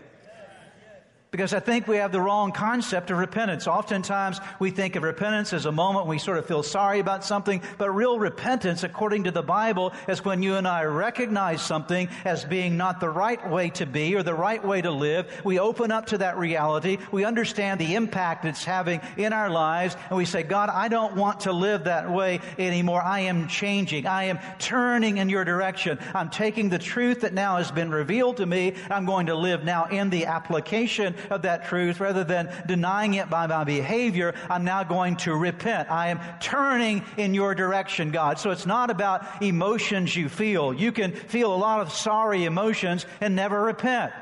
Because 1.31 1.53
I 1.53 1.59
think 1.59 1.88
we 1.88 1.98
have 1.98 2.12
the 2.12 2.19
wrong 2.19 2.51
concept 2.51 3.12
of 3.12 3.19
repentance. 3.19 3.67
Oftentimes 3.67 4.39
we 4.57 4.71
think 4.71 4.95
of 4.95 5.03
repentance 5.03 5.53
as 5.53 5.67
a 5.67 5.71
moment 5.71 6.07
we 6.07 6.17
sort 6.17 6.39
of 6.39 6.48
feel 6.48 6.63
sorry 6.63 7.00
about 7.00 7.24
something, 7.24 7.62
but 7.77 7.91
real 7.91 8.17
repentance, 8.17 8.81
according 8.83 9.25
to 9.25 9.31
the 9.31 9.43
Bible, 9.43 9.93
is 10.07 10.25
when 10.25 10.41
you 10.41 10.55
and 10.55 10.67
I 10.67 10.86
recognize 10.86 11.62
something 11.62 12.09
as 12.25 12.45
being 12.45 12.77
not 12.77 13.00
the 13.00 13.09
right 13.09 13.48
way 13.48 13.69
to 13.71 13.86
be 13.86 14.15
or 14.15 14.24
the 14.24 14.33
right 14.33 14.63
way 14.65 14.81
to 14.81 14.89
live. 14.89 15.27
We 15.43 15.59
open 15.59 15.91
up 15.91 16.07
to 16.07 16.17
that 16.17 16.39
reality. 16.39 16.98
We 17.12 17.25
understand 17.25 17.79
the 17.79 17.93
impact 17.93 18.45
it's 18.45 18.63
having 18.63 19.00
in 19.15 19.31
our 19.31 19.51
lives, 19.51 19.98
and 20.09 20.17
we 20.17 20.25
say, 20.25 20.41
God, 20.41 20.69
I 20.69 20.88
don't 20.88 21.15
want 21.15 21.41
to 21.41 21.51
live 21.51 21.83
that 21.83 22.09
way 22.09 22.39
anymore. 22.57 23.03
I 23.03 23.19
am 23.19 23.48
changing. 23.48 24.07
I 24.07 24.24
am 24.24 24.39
turning 24.57 25.17
in 25.17 25.29
your 25.29 25.45
direction. 25.45 26.00
I'm 26.15 26.31
taking 26.31 26.69
the 26.69 26.79
truth 26.79 27.21
that 27.21 27.36
now 27.36 27.57
has 27.57 27.69
been 27.69 27.91
revealed 27.91 28.38
to 28.38 28.48
me. 28.48 28.74
I'm 28.89 29.05
going 29.05 29.27
to 29.27 29.36
live 29.36 29.63
now 29.63 29.86
in 29.86 30.09
the 30.09 30.25
application 30.25 31.13
of 31.29 31.43
that 31.43 31.65
truth, 31.65 31.99
rather 31.99 32.23
than 32.23 32.51
denying 32.67 33.13
it 33.15 33.29
by 33.29 33.47
my 33.47 33.63
behavior, 33.63 34.33
I'm 34.49 34.63
now 34.63 34.83
going 34.83 35.17
to 35.17 35.33
repent. 35.33 35.89
I 35.91 36.09
am 36.09 36.19
turning 36.39 37.03
in 37.17 37.33
your 37.33 37.55
direction, 37.55 38.11
God. 38.11 38.39
So 38.39 38.51
it's 38.51 38.65
not 38.65 38.89
about 38.89 39.41
emotions 39.41 40.15
you 40.15 40.29
feel. 40.29 40.73
You 40.73 40.91
can 40.91 41.13
feel 41.13 41.53
a 41.53 41.57
lot 41.57 41.81
of 41.81 41.91
sorry 41.91 42.45
emotions 42.45 43.05
and 43.21 43.35
never 43.35 43.61
repent. 43.61 44.13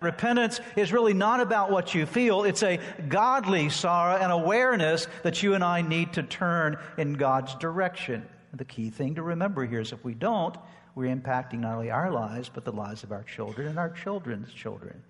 Repentance 0.00 0.60
is 0.76 0.92
really 0.92 1.12
not 1.12 1.40
about 1.40 1.70
what 1.70 1.94
you 1.94 2.06
feel. 2.06 2.44
It's 2.44 2.62
a 2.62 2.80
godly 3.08 3.68
sorrow 3.68 4.16
and 4.16 4.32
awareness 4.32 5.06
that 5.24 5.42
you 5.42 5.54
and 5.54 5.62
I 5.62 5.82
need 5.82 6.14
to 6.14 6.22
turn 6.22 6.78
in 6.96 7.14
God's 7.14 7.54
direction. 7.56 8.26
The 8.54 8.64
key 8.64 8.88
thing 8.88 9.16
to 9.16 9.22
remember 9.22 9.66
here 9.66 9.80
is 9.80 9.92
if 9.92 10.02
we 10.02 10.14
don't, 10.14 10.56
we're 10.94 11.14
impacting 11.14 11.60
not 11.60 11.74
only 11.74 11.90
our 11.90 12.10
lives, 12.10 12.50
but 12.52 12.64
the 12.64 12.72
lives 12.72 13.04
of 13.04 13.12
our 13.12 13.22
children 13.22 13.68
and 13.68 13.78
our 13.78 13.90
children's 13.90 14.52
children. 14.52 15.02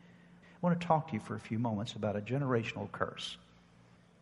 I 0.62 0.66
want 0.66 0.80
to 0.80 0.86
talk 0.86 1.08
to 1.08 1.14
you 1.14 1.20
for 1.20 1.34
a 1.34 1.40
few 1.40 1.58
moments 1.58 1.94
about 1.94 2.16
a 2.16 2.20
generational 2.20 2.90
curse. 2.92 3.36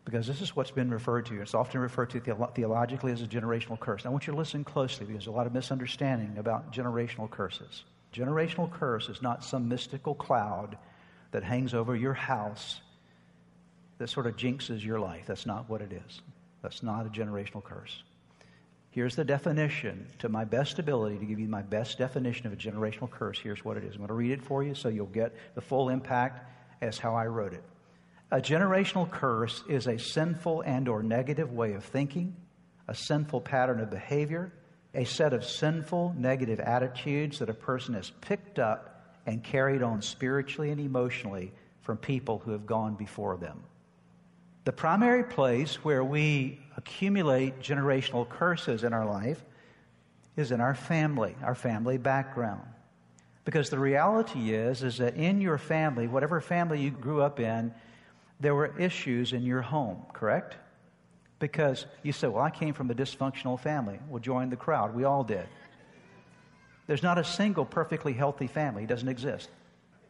Because 0.05 0.25
this 0.25 0.41
is 0.41 0.55
what's 0.55 0.71
been 0.71 0.89
referred 0.89 1.25
to. 1.27 1.41
It's 1.41 1.53
often 1.53 1.81
referred 1.81 2.09
to 2.11 2.19
theologically 2.19 3.11
as 3.11 3.21
a 3.21 3.27
generational 3.27 3.79
curse. 3.79 4.05
I 4.05 4.09
want 4.09 4.25
you 4.25 4.33
to 4.33 4.39
listen 4.39 4.63
closely 4.63 5.05
because 5.05 5.25
there's 5.25 5.33
a 5.33 5.37
lot 5.37 5.45
of 5.45 5.53
misunderstanding 5.53 6.37
about 6.37 6.71
generational 6.73 7.29
curses. 7.29 7.83
Generational 8.13 8.71
curse 8.71 9.09
is 9.09 9.21
not 9.21 9.43
some 9.43 9.67
mystical 9.67 10.15
cloud 10.15 10.77
that 11.31 11.43
hangs 11.43 11.73
over 11.73 11.95
your 11.95 12.13
house 12.13 12.81
that 13.97 14.09
sort 14.09 14.25
of 14.25 14.37
jinxes 14.37 14.83
your 14.83 14.99
life. 14.99 15.25
That's 15.27 15.45
not 15.45 15.69
what 15.69 15.81
it 15.81 15.91
is. 15.91 16.21
That's 16.63 16.81
not 16.81 17.05
a 17.05 17.09
generational 17.09 17.63
curse. 17.63 18.01
Here's 18.91 19.15
the 19.15 19.23
definition 19.23 20.07
to 20.19 20.29
my 20.29 20.45
best 20.45 20.79
ability 20.79 21.19
to 21.19 21.25
give 21.25 21.39
you 21.39 21.47
my 21.47 21.61
best 21.61 21.99
definition 21.99 22.47
of 22.47 22.53
a 22.53 22.55
generational 22.55 23.09
curse. 23.09 23.39
Here's 23.39 23.63
what 23.63 23.77
it 23.77 23.83
is. 23.83 23.91
I'm 23.93 23.99
going 23.99 24.07
to 24.07 24.13
read 24.15 24.31
it 24.31 24.41
for 24.41 24.63
you 24.63 24.73
so 24.73 24.89
you'll 24.89 25.05
get 25.05 25.35
the 25.53 25.61
full 25.61 25.89
impact 25.89 26.49
as 26.81 26.97
how 26.97 27.13
I 27.13 27.27
wrote 27.27 27.53
it. 27.53 27.63
A 28.31 28.39
generational 28.39 29.09
curse 29.09 29.63
is 29.69 29.87
a 29.87 29.97
sinful 29.97 30.61
and 30.61 30.87
or 30.87 31.03
negative 31.03 31.51
way 31.51 31.73
of 31.73 31.83
thinking, 31.83 32.35
a 32.87 32.95
sinful 32.95 33.41
pattern 33.41 33.79
of 33.79 33.91
behavior, 33.91 34.51
a 34.95 35.05
set 35.05 35.33
of 35.33 35.45
sinful, 35.45 36.15
negative 36.17 36.59
attitudes 36.59 37.39
that 37.39 37.49
a 37.49 37.53
person 37.53 37.93
has 37.93 38.11
picked 38.21 38.57
up 38.57 39.17
and 39.25 39.43
carried 39.43 39.83
on 39.83 40.01
spiritually 40.01 40.71
and 40.71 40.79
emotionally 40.79 41.51
from 41.81 41.97
people 41.97 42.39
who 42.39 42.51
have 42.51 42.65
gone 42.65 42.95
before 42.95 43.37
them. 43.37 43.63
The 44.69 44.73
primary 44.73 45.23
place 45.23 45.83
where 45.83 46.03
we 46.03 46.59
accumulate 46.77 47.59
generational 47.59 48.29
curses 48.29 48.83
in 48.83 48.93
our 48.93 49.03
life 49.03 49.43
is 50.37 50.51
in 50.51 50.61
our 50.61 50.75
family, 50.75 51.35
our 51.41 51.55
family 51.55 51.97
background. 51.97 52.61
Because 53.45 53.71
the 53.71 53.79
reality 53.79 54.53
is 54.53 54.83
is 54.83 54.99
that 54.99 55.15
in 55.15 55.41
your 55.41 55.57
family, 55.57 56.05
whatever 56.05 56.39
family 56.39 56.79
you 56.79 56.91
grew 56.91 57.19
up 57.19 57.39
in, 57.39 57.73
there 58.39 58.53
were 58.53 58.77
issues 58.79 59.33
in 59.33 59.41
your 59.41 59.63
home, 59.63 60.05
correct? 60.13 60.55
Because 61.39 61.87
you 62.03 62.11
say, 62.11 62.27
Well, 62.27 62.43
I 62.43 62.51
came 62.51 62.75
from 62.75 62.91
a 62.91 62.93
dysfunctional 62.93 63.59
family. 63.59 63.99
Well, 64.07 64.19
join 64.19 64.51
the 64.51 64.55
crowd. 64.55 64.93
We 64.93 65.03
all 65.03 65.23
did. 65.23 65.47
There's 66.85 67.01
not 67.01 67.17
a 67.17 67.23
single 67.23 67.65
perfectly 67.65 68.13
healthy 68.13 68.45
family, 68.45 68.83
it 68.83 68.87
doesn't 68.89 69.09
exist 69.09 69.49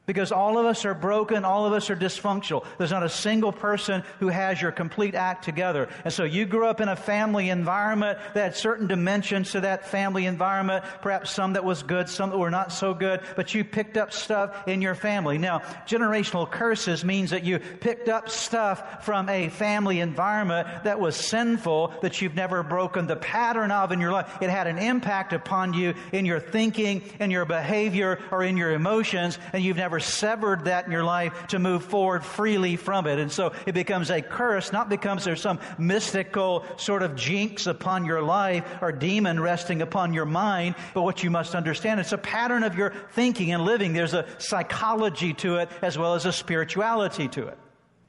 because 0.10 0.32
all 0.32 0.58
of 0.58 0.66
us 0.66 0.86
are 0.86 0.96
broken, 0.96 1.46
all 1.46 1.68
of 1.68 1.74
us 1.74 1.92
are 1.92 1.96
dysfunctional. 1.96 2.66
There's 2.80 2.89
not 2.89 3.04
a 3.04 3.10
single 3.10 3.51
person 3.51 4.01
who 4.20 4.30
has 4.30 4.60
your 4.60 4.72
complete 4.72 5.13
act 5.13 5.46
together. 5.46 5.88
And 6.04 6.12
so 6.12 6.24
you 6.24 6.48
grew 6.48 6.66
up 6.66 6.82
in 6.82 6.89
a 6.89 6.96
family 6.96 7.51
environment 7.51 8.18
that 8.34 8.42
had 8.42 8.56
certain 8.56 8.88
dimensions 8.88 9.51
to 9.51 9.62
that 9.62 9.88
family 9.88 10.25
environment, 10.25 10.84
perhaps 11.04 11.30
some 11.30 11.54
that 11.54 11.63
was 11.63 11.84
good, 11.84 12.10
some 12.10 12.32
that 12.32 12.39
were 12.39 12.50
not 12.50 12.72
so 12.74 12.92
good, 12.92 13.22
but 13.36 13.54
you 13.54 13.63
picked 13.63 13.98
up 13.98 14.12
stuff 14.12 14.68
in 14.68 14.82
your 14.82 14.96
family. 14.96 15.38
Now, 15.38 15.60
generational 15.86 16.50
curses 16.50 17.06
means 17.06 17.30
that 17.30 17.44
you 17.44 17.60
picked 17.60 18.10
up 18.10 18.32
stuff 18.32 19.06
from 19.06 19.30
a 19.30 19.50
family 19.50 20.00
environment 20.00 20.86
that 20.86 21.00
was 21.00 21.16
sinful 21.16 21.94
that 22.01 22.20
you've 22.20 22.34
never 22.34 22.63
broken 22.63 23.06
the 23.06 23.16
pattern 23.16 23.70
of 23.70 23.92
in 23.92 24.01
your 24.01 24.12
life. 24.12 24.42
It 24.42 24.50
had 24.50 24.66
an 24.66 24.80
impact 24.80 25.34
upon 25.34 25.75
you 25.75 25.94
in 26.12 26.25
your 26.25 26.39
thinking, 26.39 27.04
in 27.20 27.30
your 27.30 27.46
behavior, 27.46 28.18
or 28.32 28.44
in 28.44 28.58
your 28.58 28.72
emotions, 28.72 29.38
and 29.54 29.63
you've 29.63 29.78
never 29.78 29.99
severed 30.00 30.65
that 30.65 30.86
in 30.86 30.91
your 30.91 31.03
life 31.03 31.48
to 31.48 31.60
move 31.60 31.84
forward 31.84 32.24
freely 32.24 32.75
from 32.75 33.08
it. 33.08 33.20
And 33.20 33.32
so 33.32 33.53
it 33.65 33.74
becomes 33.74 34.10
a 34.10 34.22
curse, 34.22 34.72
not 34.72 34.89
because 34.89 35.24
there's 35.24 35.41
some 35.41 35.60
mystical 35.77 36.65
sort 36.77 37.03
of 37.03 37.15
jinx 37.15 37.68
upon 37.68 38.06
your 38.06 38.22
life 38.22 38.65
or 38.82 38.91
demon 38.91 39.39
resting 39.39 39.82
upon 39.82 40.13
your 40.13 40.25
mind, 40.25 40.75
but 40.94 41.03
what 41.03 41.24
you 41.24 41.29
must 41.29 41.56
understand, 41.56 42.00
it's 42.00 42.12
a 42.12 42.18
pattern 42.18 42.63
of 42.63 42.75
your 42.75 42.94
thinking 43.12 43.51
and 43.51 43.63
living. 43.63 43.94
There's 43.94 44.13
a 44.13 44.25
psychology 44.38 45.34
to 45.36 45.58
it 45.58 45.70
as 45.82 45.98
well 45.98 46.15
as 46.15 46.25
a 46.25 46.34
spirituality 46.34 47.27
to 47.29 47.48
it. 47.48 47.58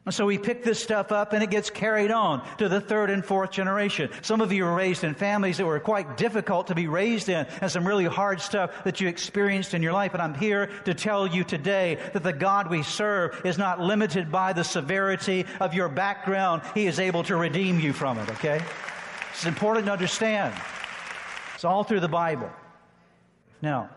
And 0.07 0.14
so 0.14 0.25
we 0.25 0.38
pick 0.38 0.64
this 0.64 0.83
stuff 0.83 1.12
up 1.12 1.35
and 1.35 1.42
it 1.42 1.50
gets 1.50 1.69
carried 1.69 2.11
on 2.11 2.42
to 2.57 2.71
the 2.71 2.80
third 2.80 3.11
and 3.11 3.23
fourth 3.23 3.50
generation. 3.50 4.09
Some 4.23 4.40
of 4.40 4.50
you 4.50 4.64
were 4.64 4.75
raised 4.75 5.04
in 5.04 5.14
families 5.14 5.59
that 5.59 5.66
were 5.66 5.78
quite 5.78 6.16
difficult 6.16 6.69
to 6.69 6.75
be 6.75 6.88
raised 6.88 7.28
in 7.28 7.47
and 7.61 7.71
some 7.71 7.87
really 7.87 8.07
hard 8.07 8.40
stuff 8.40 8.85
that 8.85 9.00
you 9.00 9.09
experienced 9.09 9.75
in 9.75 9.83
your 9.83 9.92
life. 9.92 10.14
And 10.14 10.23
I'm 10.23 10.35
here 10.35 10.69
to 10.87 10.95
tell 10.95 11.26
you 11.26 11.45
today 11.45 11.99
that 12.14 12.23
the 12.23 12.33
God 12.33 12.71
we 12.71 12.83
serve 12.83 13.42
is 13.45 13.59
not 13.59 13.78
limited 13.78 14.33
by 14.33 14.54
the 14.54 14.64
severity 14.64 15.45
of 15.61 15.75
your 15.75 15.90
background. 15.90 16.62
He 16.75 16.87
is 16.87 16.99
able 16.99 17.23
to 17.25 17.37
redeem 17.37 17.78
you 17.78 17.92
from 17.92 18.19
it, 18.19 18.30
okay? 18.30 18.62
It's 19.33 19.45
important 19.45 19.85
to 19.87 19.92
understand. 19.92 20.54
It's 21.54 21.64
all 21.64 21.85
through 21.85 22.00
the 22.00 22.09
Bible. 22.09 22.50
Now, 23.61 23.90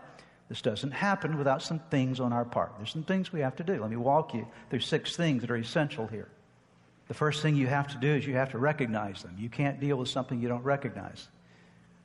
this 0.48 0.60
doesn't 0.60 0.90
happen 0.90 1.38
without 1.38 1.62
some 1.62 1.78
things 1.90 2.20
on 2.20 2.32
our 2.32 2.44
part. 2.44 2.72
There's 2.76 2.90
some 2.90 3.02
things 3.02 3.32
we 3.32 3.40
have 3.40 3.56
to 3.56 3.64
do. 3.64 3.80
Let 3.80 3.90
me 3.90 3.96
walk 3.96 4.34
you 4.34 4.46
through 4.70 4.80
six 4.80 5.16
things 5.16 5.40
that 5.40 5.50
are 5.50 5.56
essential 5.56 6.06
here. 6.06 6.28
The 7.08 7.14
first 7.14 7.42
thing 7.42 7.56
you 7.56 7.66
have 7.66 7.88
to 7.88 7.98
do 7.98 8.14
is 8.14 8.26
you 8.26 8.34
have 8.34 8.50
to 8.52 8.58
recognize 8.58 9.22
them. 9.22 9.36
You 9.38 9.48
can't 9.48 9.80
deal 9.80 9.96
with 9.96 10.08
something 10.08 10.40
you 10.40 10.48
don't 10.48 10.62
recognize. 10.62 11.28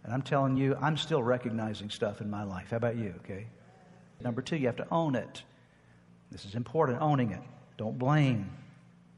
And 0.03 0.13
I'm 0.13 0.22
telling 0.22 0.58
you, 0.58 0.77
I'm 0.79 0.98
still 0.98 1.22
recognizing 1.22 1.89
stuff 1.89 2.22
in 2.22 2.29
my 2.29 2.43
life. 2.43 2.67
How 2.72 2.77
about 2.77 2.96
you, 2.96 3.13
okay? 3.19 3.48
Number 4.22 4.41
two, 4.41 4.58
you 4.58 4.67
have 4.67 4.77
to 4.77 4.88
own 4.91 5.15
it. 5.15 5.43
This 6.31 6.46
is 6.46 6.55
important, 6.55 7.01
owning 7.01 7.31
it. 7.31 7.41
Don't 7.77 7.98
blame 7.98 8.50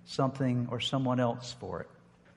something 0.05 0.67
or 0.71 0.79
someone 0.79 1.19
else 1.19 1.55
for 1.59 1.81
it. 1.81 1.89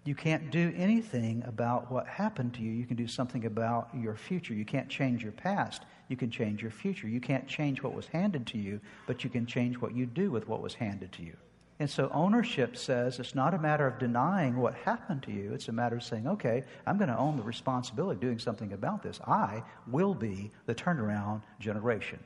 You 0.05 0.15
can't 0.15 0.51
do 0.51 0.73
anything 0.77 1.43
about 1.47 1.91
what 1.91 2.07
happened 2.07 2.53
to 2.55 2.63
you. 2.63 2.71
You 2.71 2.85
can 2.85 2.97
do 2.97 3.09
something 3.09 3.47
about 3.47 3.89
your 3.95 4.15
future. 4.15 4.53
You 4.53 4.67
can't 4.67 4.89
change 4.89 5.23
your 5.23 5.33
past. 5.33 5.85
You 6.09 6.17
can 6.17 6.31
change 6.31 6.61
your 6.61 6.71
future. 6.71 7.09
You 7.09 7.21
can't 7.21 7.49
change 7.49 7.83
what 7.83 7.95
was 7.95 8.07
handed 8.07 8.47
to 8.49 8.59
you, 8.59 8.81
but 9.07 9.25
you 9.25 9.31
can 9.31 9.47
change 9.47 9.81
what 9.81 9.95
you 9.95 10.05
do 10.05 10.31
with 10.31 10.47
what 10.47 10.61
was 10.61 10.75
handed 10.75 11.11
to 11.13 11.23
you. 11.23 11.35
And 11.81 11.89
so 11.89 12.11
ownership 12.13 12.77
says 12.77 13.19
it's 13.19 13.35
not 13.35 13.55
a 13.55 13.59
matter 13.59 13.87
of 13.87 13.99
denying 13.99 14.57
what 14.57 14.75
happened 14.75 15.23
to 15.25 15.33
you. 15.33 15.55
It's 15.55 15.69
a 15.69 15.73
matter 15.73 15.97
of 15.97 16.03
saying, 16.03 16.29
okay, 16.29 16.65
I'm 16.87 16.99
going 16.99 17.09
to 17.09 17.19
own 17.19 17.37
the 17.37 17.43
responsibility 17.43 18.17
of 18.17 18.21
doing 18.21 18.39
something 18.39 18.75
about 18.75 19.03
this. 19.03 19.21
I 19.27 19.63
will 19.87 20.15
be 20.15 20.53
the 20.67 20.75
turnaround 20.75 21.41
generation 21.59 22.21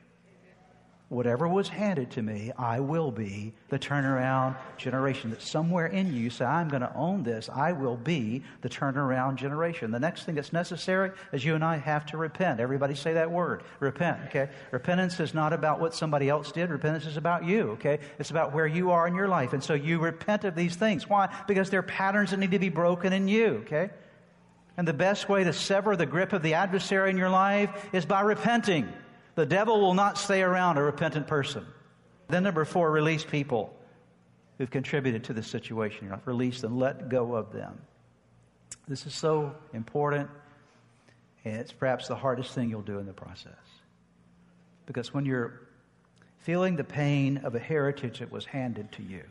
whatever 1.09 1.47
was 1.47 1.67
handed 1.67 2.11
to 2.11 2.21
me, 2.21 2.51
I 2.55 2.79
will 2.79 3.11
be 3.11 3.51
the 3.69 3.79
turnaround 3.79 4.55
generation. 4.77 5.31
That 5.31 5.41
somewhere 5.41 5.87
in 5.87 6.13
you, 6.13 6.29
say, 6.29 6.45
I'm 6.45 6.69
going 6.69 6.83
to 6.83 6.95
own 6.95 7.23
this. 7.23 7.49
I 7.49 7.71
will 7.71 7.97
be 7.97 8.43
the 8.61 8.69
turnaround 8.69 9.35
generation. 9.35 9.89
The 9.89 9.99
next 9.99 10.23
thing 10.23 10.35
that's 10.35 10.53
necessary 10.53 11.11
is 11.33 11.43
you 11.43 11.55
and 11.55 11.63
I 11.63 11.77
have 11.77 12.05
to 12.07 12.17
repent. 12.17 12.59
Everybody 12.59 12.93
say 12.93 13.13
that 13.13 13.31
word. 13.31 13.63
Repent, 13.79 14.19
okay? 14.27 14.49
Repentance 14.71 15.19
is 15.19 15.33
not 15.33 15.51
about 15.51 15.79
what 15.79 15.95
somebody 15.95 16.29
else 16.29 16.51
did. 16.51 16.69
Repentance 16.69 17.07
is 17.07 17.17
about 17.17 17.43
you, 17.43 17.71
okay? 17.71 17.99
It's 18.19 18.29
about 18.29 18.53
where 18.53 18.67
you 18.67 18.91
are 18.91 19.07
in 19.07 19.15
your 19.15 19.27
life. 19.27 19.53
And 19.53 19.63
so 19.63 19.73
you 19.73 19.97
repent 19.97 20.43
of 20.43 20.55
these 20.55 20.75
things. 20.75 21.09
Why? 21.09 21.33
Because 21.47 21.71
there 21.71 21.79
are 21.79 21.83
patterns 21.83 22.29
that 22.31 22.37
need 22.37 22.51
to 22.51 22.59
be 22.59 22.69
broken 22.69 23.13
in 23.13 23.27
you, 23.27 23.63
okay? 23.65 23.89
And 24.77 24.87
the 24.87 24.93
best 24.93 25.27
way 25.27 25.43
to 25.43 25.53
sever 25.53 25.95
the 25.95 26.05
grip 26.05 26.33
of 26.33 26.43
the 26.43 26.53
adversary 26.53 27.09
in 27.09 27.17
your 27.17 27.31
life 27.31 27.89
is 27.93 28.05
by 28.05 28.21
repenting. 28.21 28.87
The 29.39 29.45
devil 29.45 29.79
will 29.79 29.93
not 29.93 30.17
stay 30.17 30.41
around 30.41 30.77
a 30.77 30.83
repentant 30.83 31.25
person. 31.25 31.65
Then, 32.27 32.43
number 32.43 32.65
four, 32.65 32.91
release 32.91 33.23
people 33.23 33.73
who've 34.57 34.69
contributed 34.69 35.23
to 35.23 35.33
the 35.33 35.41
situation. 35.41 36.09
Not 36.09 36.27
release 36.27 36.59
them, 36.59 36.77
let 36.77 37.07
go 37.07 37.35
of 37.35 37.53
them. 37.53 37.79
This 38.85 39.05
is 39.05 39.15
so 39.15 39.55
important, 39.71 40.29
and 41.45 41.55
it's 41.55 41.71
perhaps 41.71 42.09
the 42.09 42.17
hardest 42.17 42.53
thing 42.53 42.69
you'll 42.69 42.81
do 42.81 42.99
in 42.99 43.05
the 43.05 43.13
process. 43.13 43.53
Because 44.85 45.13
when 45.13 45.25
you're 45.25 45.61
feeling 46.39 46.75
the 46.75 46.83
pain 46.83 47.37
of 47.37 47.55
a 47.55 47.59
heritage 47.59 48.19
that 48.19 48.29
was 48.29 48.43
handed 48.43 48.91
to 48.91 49.03
you, 49.03 49.23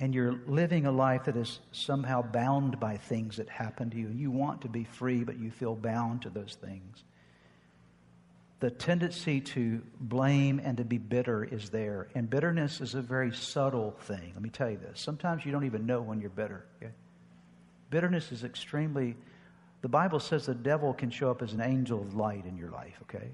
and 0.00 0.12
you're 0.12 0.40
living 0.48 0.86
a 0.86 0.92
life 0.92 1.26
that 1.26 1.36
is 1.36 1.60
somehow 1.70 2.22
bound 2.22 2.80
by 2.80 2.96
things 2.96 3.36
that 3.36 3.48
happened 3.48 3.92
to 3.92 3.96
you, 3.96 4.08
you 4.08 4.32
want 4.32 4.60
to 4.62 4.68
be 4.68 4.82
free, 4.82 5.22
but 5.22 5.38
you 5.38 5.52
feel 5.52 5.76
bound 5.76 6.22
to 6.22 6.30
those 6.30 6.56
things 6.60 7.04
the 8.60 8.70
tendency 8.70 9.40
to 9.40 9.80
blame 10.00 10.60
and 10.62 10.76
to 10.78 10.84
be 10.84 10.98
bitter 10.98 11.44
is 11.44 11.70
there. 11.70 12.08
And 12.14 12.28
bitterness 12.28 12.80
is 12.80 12.94
a 12.94 13.02
very 13.02 13.32
subtle 13.32 13.96
thing. 14.00 14.32
Let 14.34 14.42
me 14.42 14.50
tell 14.50 14.68
you 14.70 14.78
this. 14.78 15.00
Sometimes 15.00 15.44
you 15.44 15.52
don't 15.52 15.64
even 15.64 15.86
know 15.86 16.00
when 16.00 16.20
you're 16.20 16.30
bitter. 16.30 16.64
Okay? 16.82 16.92
Bitterness 17.90 18.32
is 18.32 18.42
extremely, 18.42 19.16
the 19.80 19.88
Bible 19.88 20.18
says 20.18 20.46
the 20.46 20.54
devil 20.54 20.92
can 20.92 21.10
show 21.10 21.30
up 21.30 21.40
as 21.40 21.52
an 21.52 21.60
angel 21.60 22.00
of 22.00 22.14
light 22.14 22.46
in 22.46 22.56
your 22.56 22.70
life, 22.70 22.94
okay? 23.02 23.30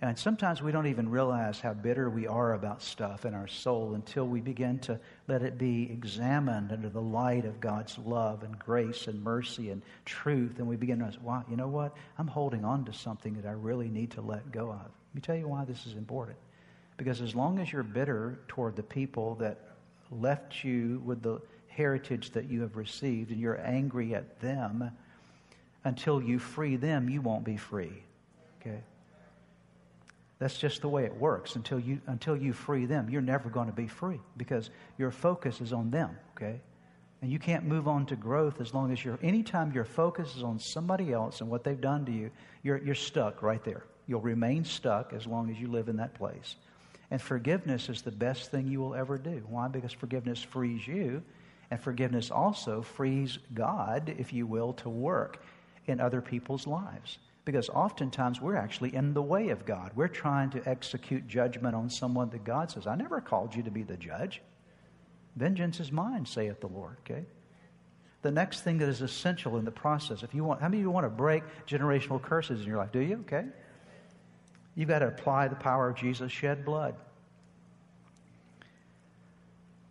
And 0.00 0.16
sometimes 0.16 0.62
we 0.62 0.70
don't 0.70 0.86
even 0.86 1.08
realize 1.08 1.58
how 1.58 1.74
bitter 1.74 2.08
we 2.08 2.28
are 2.28 2.52
about 2.52 2.82
stuff 2.82 3.24
in 3.24 3.34
our 3.34 3.48
soul 3.48 3.94
until 3.94 4.28
we 4.28 4.40
begin 4.40 4.78
to 4.80 5.00
let 5.26 5.42
it 5.42 5.58
be 5.58 5.90
examined 5.90 6.70
under 6.70 6.88
the 6.88 7.02
light 7.02 7.44
of 7.44 7.58
God's 7.58 7.98
love 7.98 8.44
and 8.44 8.56
grace 8.60 9.08
and 9.08 9.20
mercy 9.24 9.70
and 9.70 9.82
truth. 10.04 10.60
And 10.60 10.68
we 10.68 10.76
begin 10.76 10.98
to 10.98 11.04
realize, 11.04 11.20
wow, 11.20 11.44
you 11.50 11.56
know 11.56 11.66
what? 11.66 11.96
I'm 12.16 12.28
holding 12.28 12.64
on 12.64 12.84
to 12.84 12.92
something 12.92 13.34
that 13.34 13.46
I 13.46 13.52
really 13.52 13.88
need 13.88 14.12
to 14.12 14.20
let 14.20 14.52
go 14.52 14.70
of. 14.70 14.78
Let 14.78 15.14
me 15.14 15.20
tell 15.20 15.36
you 15.36 15.48
why 15.48 15.64
this 15.64 15.84
is 15.84 15.94
important. 15.94 16.38
Because 16.96 17.20
as 17.20 17.34
long 17.34 17.58
as 17.58 17.72
you're 17.72 17.82
bitter 17.82 18.38
toward 18.46 18.76
the 18.76 18.84
people 18.84 19.34
that 19.36 19.58
left 20.12 20.62
you 20.62 21.02
with 21.04 21.22
the 21.22 21.40
heritage 21.66 22.30
that 22.30 22.48
you 22.48 22.60
have 22.62 22.76
received 22.76 23.32
and 23.32 23.40
you're 23.40 23.60
angry 23.60 24.14
at 24.14 24.40
them, 24.40 24.92
until 25.84 26.22
you 26.22 26.38
free 26.38 26.76
them, 26.76 27.08
you 27.08 27.20
won't 27.20 27.44
be 27.44 27.56
free. 27.56 28.02
Okay? 28.60 28.80
That's 30.38 30.56
just 30.56 30.82
the 30.82 30.88
way 30.88 31.04
it 31.04 31.16
works. 31.16 31.56
Until 31.56 31.80
you, 31.80 32.00
until 32.06 32.36
you 32.36 32.52
free 32.52 32.86
them, 32.86 33.08
you're 33.10 33.20
never 33.20 33.48
going 33.48 33.66
to 33.66 33.72
be 33.72 33.88
free 33.88 34.20
because 34.36 34.70
your 34.96 35.10
focus 35.10 35.60
is 35.60 35.72
on 35.72 35.90
them, 35.90 36.16
okay? 36.36 36.60
And 37.20 37.32
you 37.32 37.40
can't 37.40 37.64
move 37.64 37.88
on 37.88 38.06
to 38.06 38.16
growth 38.16 38.60
as 38.60 38.72
long 38.72 38.92
as 38.92 39.04
you're, 39.04 39.18
anytime 39.22 39.72
your 39.72 39.84
focus 39.84 40.36
is 40.36 40.44
on 40.44 40.60
somebody 40.60 41.12
else 41.12 41.40
and 41.40 41.50
what 41.50 41.64
they've 41.64 41.80
done 41.80 42.04
to 42.06 42.12
you, 42.12 42.30
you're, 42.62 42.78
you're 42.78 42.94
stuck 42.94 43.42
right 43.42 43.62
there. 43.64 43.82
You'll 44.06 44.20
remain 44.20 44.64
stuck 44.64 45.12
as 45.12 45.26
long 45.26 45.50
as 45.50 45.58
you 45.58 45.66
live 45.66 45.88
in 45.88 45.96
that 45.96 46.14
place. 46.14 46.54
And 47.10 47.20
forgiveness 47.20 47.88
is 47.88 48.02
the 48.02 48.12
best 48.12 48.50
thing 48.50 48.68
you 48.68 48.80
will 48.80 48.94
ever 48.94 49.18
do. 49.18 49.42
Why? 49.48 49.66
Because 49.66 49.92
forgiveness 49.92 50.40
frees 50.40 50.86
you, 50.86 51.22
and 51.70 51.80
forgiveness 51.80 52.30
also 52.30 52.82
frees 52.82 53.38
God, 53.52 54.14
if 54.18 54.32
you 54.32 54.46
will, 54.46 54.74
to 54.74 54.88
work 54.88 55.42
in 55.86 56.00
other 56.00 56.20
people's 56.20 56.66
lives 56.66 57.18
because 57.48 57.70
oftentimes 57.70 58.42
we're 58.42 58.56
actually 58.56 58.94
in 58.94 59.14
the 59.14 59.22
way 59.22 59.48
of 59.48 59.64
God. 59.64 59.92
We're 59.94 60.06
trying 60.06 60.50
to 60.50 60.68
execute 60.68 61.26
judgment 61.26 61.74
on 61.74 61.88
someone 61.88 62.28
that 62.28 62.44
God 62.44 62.70
says, 62.70 62.86
I 62.86 62.94
never 62.94 63.22
called 63.22 63.54
you 63.54 63.62
to 63.62 63.70
be 63.70 63.82
the 63.82 63.96
judge. 63.96 64.42
Vengeance 65.34 65.80
is 65.80 65.90
mine, 65.90 66.26
saith 66.26 66.60
the 66.60 66.66
Lord. 66.66 66.98
Okay? 67.08 67.24
The 68.20 68.30
next 68.30 68.64
thing 68.64 68.76
that 68.76 68.88
is 68.90 69.00
essential 69.00 69.56
in 69.56 69.64
the 69.64 69.70
process, 69.70 70.22
if 70.22 70.34
you 70.34 70.44
want, 70.44 70.60
how 70.60 70.68
many 70.68 70.76
of 70.76 70.82
you 70.82 70.90
want 70.90 71.06
to 71.06 71.08
break 71.08 71.42
generational 71.66 72.20
curses 72.20 72.60
in 72.60 72.66
your 72.66 72.76
life? 72.76 72.92
Do 72.92 73.00
you? 73.00 73.16
Okay? 73.20 73.46
You've 74.74 74.90
got 74.90 74.98
to 74.98 75.06
apply 75.06 75.48
the 75.48 75.56
power 75.56 75.88
of 75.88 75.96
Jesus' 75.96 76.30
shed 76.30 76.66
blood. 76.66 76.96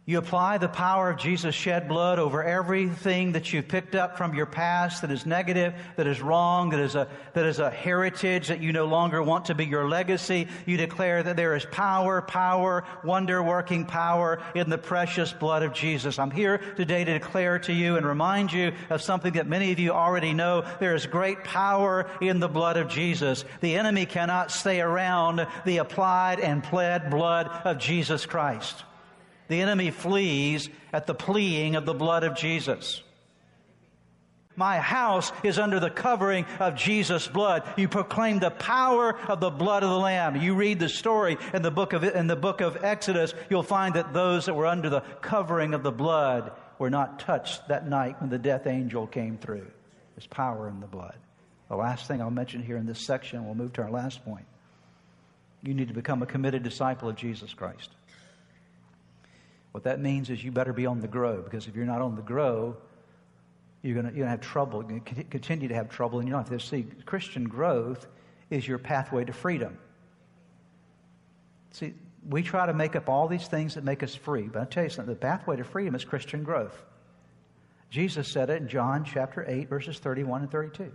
You 0.10 0.20
apply 0.20 0.58
the 0.58 0.70
power 0.70 1.10
of 1.10 1.18
Jesus' 1.18 1.54
shed 1.54 1.90
blood 1.90 2.18
over 2.18 2.42
everything 2.42 3.34
that 3.34 3.52
you've 3.52 3.68
picked 3.68 3.94
up 3.94 4.18
from 4.18 4.34
your 4.34 4.46
past 4.46 5.02
that 5.02 5.12
is 5.12 5.26
negative, 5.26 5.74
that 5.98 6.08
is 6.08 6.22
wrong, 6.22 6.70
that 6.70 6.80
is 6.80 6.96
a, 6.96 7.10
that 7.34 7.46
is 7.46 7.60
a 7.60 7.70
heritage 7.70 8.48
that 8.48 8.62
you 8.62 8.72
no 8.72 8.86
longer 8.86 9.22
want 9.22 9.44
to 9.48 9.54
be 9.54 9.66
your 9.66 9.90
legacy. 9.90 10.48
You 10.66 10.78
declare 10.78 11.24
that 11.24 11.36
there 11.36 11.58
is 11.58 11.66
power, 11.66 12.22
power, 12.22 12.86
wonder 13.04 13.44
working 13.44 13.84
power 13.84 14.42
in 14.56 14.70
the 14.70 14.78
precious 14.78 15.34
blood 15.34 15.62
of 15.62 15.74
Jesus. 15.74 16.20
I'm 16.20 16.32
here 16.32 16.60
today 16.78 17.04
to 17.04 17.20
declare 17.20 17.60
to 17.60 17.74
you 17.74 17.98
and 17.98 18.06
remind 18.06 18.54
you 18.54 18.72
of 18.90 19.02
something 19.02 19.34
that 19.34 19.48
many 19.48 19.74
of 19.74 19.80
you 19.80 19.92
already 19.92 20.32
know. 20.32 20.64
There 20.80 20.96
is 20.96 21.06
great 21.06 21.44
power 21.44 22.10
in 22.22 22.40
the 22.40 22.48
blood 22.48 22.78
of 22.78 22.88
Jesus. 22.88 23.44
The 23.60 23.76
enemy 23.76 24.06
cannot 24.06 24.52
stay 24.52 24.80
around 24.80 25.46
the 25.66 25.80
applied 25.80 26.40
and 26.40 26.64
pled 26.64 27.10
blood 27.10 27.48
of 27.66 27.78
Jesus 27.78 28.26
Christ. 28.26 28.86
The 29.48 29.62
enemy 29.62 29.92
flees 29.92 30.70
at 30.92 31.08
the 31.08 31.14
pleading 31.14 31.76
of 31.76 31.86
the 31.86 31.94
blood 31.94 32.24
of 32.24 32.36
Jesus. 32.36 33.02
My 34.58 34.80
house 34.80 35.32
is 35.44 35.60
under 35.60 35.80
the 35.80 35.92
covering 35.92 36.46
of 36.60 36.76
Jesus' 36.76 37.28
blood. 37.28 37.62
You 37.78 37.88
proclaim 37.88 38.40
the 38.40 38.50
power 38.50 39.16
of 39.30 39.40
the 39.40 39.52
blood 39.52 39.84
of 39.84 39.90
the 39.90 40.00
Lamb. 40.00 40.36
You 40.36 40.56
read 40.56 40.80
the 40.80 40.90
story 40.90 41.38
in 41.54 41.62
the 41.62 41.70
book 41.70 41.94
of, 41.94 42.04
in 42.04 42.26
the 42.26 42.36
book 42.36 42.62
of 42.62 42.84
Exodus, 42.84 43.36
you'll 43.52 43.62
find 43.62 43.94
that 43.94 44.14
those 44.14 44.48
that 44.48 44.56
were 44.56 44.66
under 44.66 44.90
the 44.90 45.02
covering 45.22 45.76
of 45.76 45.84
the 45.84 45.92
blood 45.92 46.54
were 46.80 46.90
not 46.90 47.20
touched 47.20 47.68
that 47.68 47.88
night 47.88 48.20
when 48.20 48.32
the 48.32 48.40
death 48.40 48.66
angel 48.66 49.06
came 49.06 49.38
through. 49.38 49.68
There's 50.16 50.28
power 50.28 50.68
in 50.68 50.80
the 50.80 50.88
blood. 50.88 51.16
The 51.70 51.76
last 51.76 52.08
thing 52.08 52.20
I'll 52.20 52.32
mention 52.32 52.64
here 52.64 52.78
in 52.78 52.88
this 52.88 53.00
section, 53.00 53.46
we'll 53.46 53.54
move 53.54 53.74
to 53.74 53.84
our 53.84 53.92
last 53.92 54.26
point. 54.26 54.46
You 55.62 55.76
need 55.76 55.90
to 55.90 55.94
become 55.94 56.24
a 56.24 56.26
committed 56.26 56.64
disciple 56.64 57.10
of 57.10 57.16
Jesus 57.16 57.54
Christ. 57.54 57.92
What 59.78 59.84
that 59.84 60.00
means 60.00 60.32
is 60.32 60.44
you 60.44 60.52
better 60.52 60.74
be 60.74 60.88
on 60.88 61.02
the 61.02 61.08
grow 61.08 61.40
because 61.40 61.68
if 61.68 61.76
you're 61.76 61.86
not 61.86 62.02
on 62.02 62.16
the 62.16 62.24
grow, 62.24 62.76
you're 63.84 63.94
going 63.94 64.12
to 64.12 64.28
have 64.28 64.42
trouble. 64.42 64.82
You're 64.82 65.02
going 65.02 65.18
to 65.18 65.24
continue 65.26 65.68
to 65.68 65.76
have 65.76 65.88
trouble 65.88 66.20
in 66.20 66.26
your 66.26 66.38
life. 66.38 66.62
See, 66.64 66.88
Christian 67.06 67.44
growth 67.44 68.08
is 68.50 68.68
your 68.68 68.80
pathway 68.80 69.26
to 69.26 69.34
freedom. 69.34 69.78
See, 71.74 71.94
we 72.28 72.42
try 72.42 72.66
to 72.66 72.74
make 72.74 72.96
up 72.96 73.08
all 73.08 73.28
these 73.28 73.46
things 73.46 73.76
that 73.76 73.84
make 73.84 74.02
us 74.02 74.16
free, 74.16 74.50
but 74.52 74.60
I'll 74.62 74.66
tell 74.66 74.86
you 74.86 74.90
something 74.90 75.14
the 75.14 75.20
pathway 75.20 75.58
to 75.58 75.64
freedom 75.64 75.94
is 75.94 76.04
Christian 76.04 76.42
growth. 76.42 76.76
Jesus 77.92 78.32
said 78.32 78.50
it 78.50 78.60
in 78.60 78.68
John 78.70 79.06
chapter 79.06 79.46
8, 79.48 79.70
verses 79.70 80.00
31 80.00 80.42
and 80.42 80.52
32. 80.52 80.92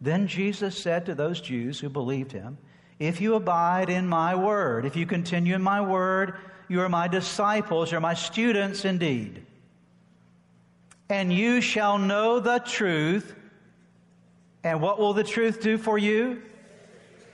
Then 0.00 0.28
Jesus 0.28 0.80
said 0.80 1.06
to 1.06 1.16
those 1.16 1.40
Jews 1.40 1.80
who 1.80 1.88
believed 1.88 2.30
him, 2.30 2.58
If 3.00 3.20
you 3.20 3.34
abide 3.34 3.90
in 3.90 4.06
my 4.06 4.36
word, 4.36 4.84
if 4.84 4.94
you 4.94 5.04
continue 5.04 5.56
in 5.56 5.62
my 5.62 5.80
word, 5.80 6.34
you 6.68 6.80
are 6.80 6.88
my 6.88 7.08
disciples, 7.08 7.90
you're 7.90 8.00
my 8.00 8.14
students 8.14 8.84
indeed. 8.84 9.44
And 11.08 11.32
you 11.32 11.60
shall 11.60 11.98
know 11.98 12.40
the 12.40 12.58
truth. 12.58 13.34
And 14.62 14.80
what 14.80 14.98
will 14.98 15.12
the 15.12 15.24
truth 15.24 15.60
do 15.60 15.76
for 15.76 15.98
you? 15.98 16.42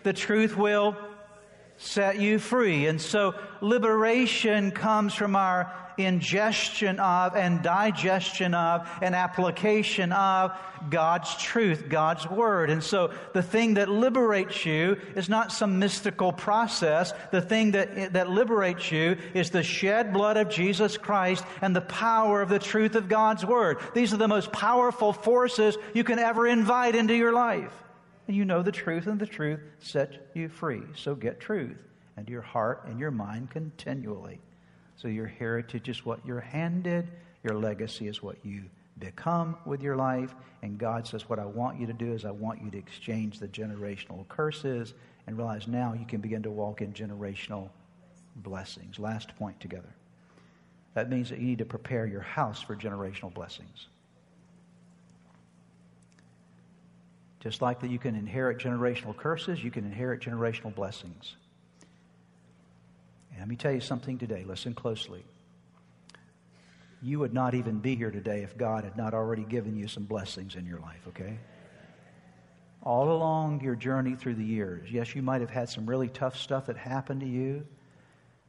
The 0.02 0.12
truth 0.12 0.56
will 0.56 0.96
set 1.76 2.18
you 2.18 2.38
free. 2.38 2.86
And 2.86 3.00
so 3.00 3.34
liberation 3.60 4.70
comes 4.70 5.14
from 5.14 5.36
our 5.36 5.72
ingestion 6.04 6.98
of 6.98 7.36
and 7.36 7.62
digestion 7.62 8.54
of 8.54 8.88
and 9.02 9.14
application 9.14 10.12
of 10.12 10.58
God's 10.88 11.36
truth, 11.36 11.88
God's 11.88 12.28
word. 12.28 12.70
And 12.70 12.82
so 12.82 13.12
the 13.34 13.42
thing 13.42 13.74
that 13.74 13.88
liberates 13.88 14.64
you 14.64 14.96
is 15.14 15.28
not 15.28 15.52
some 15.52 15.78
mystical 15.78 16.32
process. 16.32 17.12
The 17.30 17.42
thing 17.42 17.72
that, 17.72 18.14
that 18.14 18.30
liberates 18.30 18.90
you 18.90 19.16
is 19.34 19.50
the 19.50 19.62
shed 19.62 20.12
blood 20.12 20.36
of 20.36 20.48
Jesus 20.48 20.96
Christ 20.96 21.44
and 21.60 21.74
the 21.76 21.82
power 21.82 22.40
of 22.40 22.48
the 22.48 22.58
truth 22.58 22.94
of 22.94 23.08
God's 23.08 23.44
word. 23.44 23.78
These 23.94 24.14
are 24.14 24.18
the 24.18 24.28
most 24.28 24.52
powerful 24.52 25.12
forces 25.12 25.76
you 25.92 26.04
can 26.04 26.18
ever 26.18 26.46
invite 26.46 26.94
into 26.94 27.14
your 27.14 27.32
life. 27.32 27.72
And 28.26 28.36
you 28.36 28.44
know 28.44 28.62
the 28.62 28.72
truth, 28.72 29.06
and 29.08 29.18
the 29.18 29.26
truth 29.26 29.60
sets 29.80 30.16
you 30.34 30.48
free. 30.48 30.82
So 30.94 31.14
get 31.14 31.40
truth 31.40 31.76
into 32.16 32.30
your 32.30 32.42
heart 32.42 32.84
and 32.86 33.00
your 33.00 33.10
mind 33.10 33.50
continually. 33.50 34.40
So 35.00 35.08
your 35.08 35.26
heritage 35.26 35.88
is 35.88 36.04
what 36.04 36.20
you're 36.26 36.40
handed, 36.40 37.08
your 37.42 37.54
legacy 37.54 38.06
is 38.06 38.22
what 38.22 38.36
you 38.44 38.64
become 38.98 39.56
with 39.64 39.80
your 39.80 39.96
life. 39.96 40.34
And 40.60 40.76
God 40.76 41.06
says, 41.06 41.26
What 41.26 41.38
I 41.38 41.46
want 41.46 41.80
you 41.80 41.86
to 41.86 41.94
do 41.94 42.12
is 42.12 42.26
I 42.26 42.30
want 42.30 42.60
you 42.62 42.70
to 42.70 42.76
exchange 42.76 43.38
the 43.38 43.48
generational 43.48 44.28
curses 44.28 44.92
and 45.26 45.38
realize 45.38 45.66
now 45.66 45.94
you 45.94 46.04
can 46.04 46.20
begin 46.20 46.42
to 46.42 46.50
walk 46.50 46.82
in 46.82 46.92
generational 46.92 47.70
blessings. 48.36 48.98
Last 48.98 49.34
point 49.38 49.58
together. 49.58 49.88
That 50.92 51.08
means 51.08 51.30
that 51.30 51.38
you 51.38 51.46
need 51.46 51.58
to 51.58 51.64
prepare 51.64 52.04
your 52.04 52.20
house 52.20 52.60
for 52.60 52.76
generational 52.76 53.32
blessings. 53.32 53.86
Just 57.38 57.62
like 57.62 57.80
that 57.80 57.88
you 57.88 57.98
can 57.98 58.14
inherit 58.14 58.58
generational 58.58 59.16
curses, 59.16 59.64
you 59.64 59.70
can 59.70 59.86
inherit 59.86 60.20
generational 60.20 60.74
blessings. 60.74 61.36
Let 63.40 63.48
me 63.48 63.56
tell 63.56 63.72
you 63.72 63.80
something 63.80 64.18
today. 64.18 64.44
Listen 64.46 64.74
closely. 64.74 65.24
You 67.02 67.18
would 67.20 67.32
not 67.32 67.54
even 67.54 67.78
be 67.78 67.96
here 67.96 68.10
today 68.10 68.42
if 68.42 68.58
God 68.58 68.84
had 68.84 68.98
not 68.98 69.14
already 69.14 69.44
given 69.44 69.76
you 69.76 69.88
some 69.88 70.04
blessings 70.04 70.56
in 70.56 70.66
your 70.66 70.78
life, 70.80 71.00
okay? 71.08 71.38
All 72.82 73.10
along 73.10 73.62
your 73.62 73.74
journey 73.74 74.14
through 74.14 74.34
the 74.34 74.44
years, 74.44 74.92
yes, 74.92 75.14
you 75.14 75.22
might 75.22 75.40
have 75.40 75.48
had 75.48 75.70
some 75.70 75.86
really 75.86 76.08
tough 76.08 76.36
stuff 76.36 76.66
that 76.66 76.76
happened 76.76 77.22
to 77.22 77.26
you, 77.26 77.66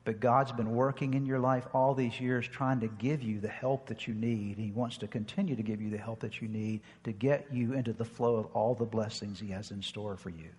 but 0.04 0.20
God's 0.20 0.52
been 0.52 0.72
working 0.72 1.14
in 1.14 1.26
your 1.26 1.40
life 1.40 1.66
all 1.74 1.94
these 1.94 2.20
years 2.20 2.46
trying 2.46 2.82
to 2.82 2.88
give 2.88 3.24
you 3.24 3.40
the 3.40 3.48
help 3.48 3.88
that 3.88 4.08
you 4.08 4.14
need. 4.14 4.58
He 4.58 4.72
wants 4.72 4.98
to 4.98 5.08
continue 5.08 5.56
to 5.56 5.64
give 5.64 5.82
you 5.82 5.90
the 5.90 5.98
help 5.98 6.20
that 6.20 6.42
you 6.42 6.50
need 6.50 6.82
to 7.06 7.14
get 7.14 7.48
you 7.50 7.74
into 7.74 7.94
the 7.94 8.04
flow 8.04 8.36
of 8.36 8.48
all 8.48 8.76
the 8.76 8.84
blessings 8.84 9.40
He 9.40 9.52
has 9.52 9.72
in 9.72 9.82
store 9.82 10.18
for 10.18 10.32
you. 10.32 10.50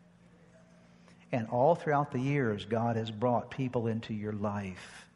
And 1.33 1.49
all 1.49 1.75
throughout 1.75 2.13
the 2.13 2.21
years, 2.21 2.67
God 2.67 2.97
has 2.97 3.11
brought 3.11 3.51
people 3.51 3.87
into 3.87 4.13
your 4.13 4.35
life 4.35 5.07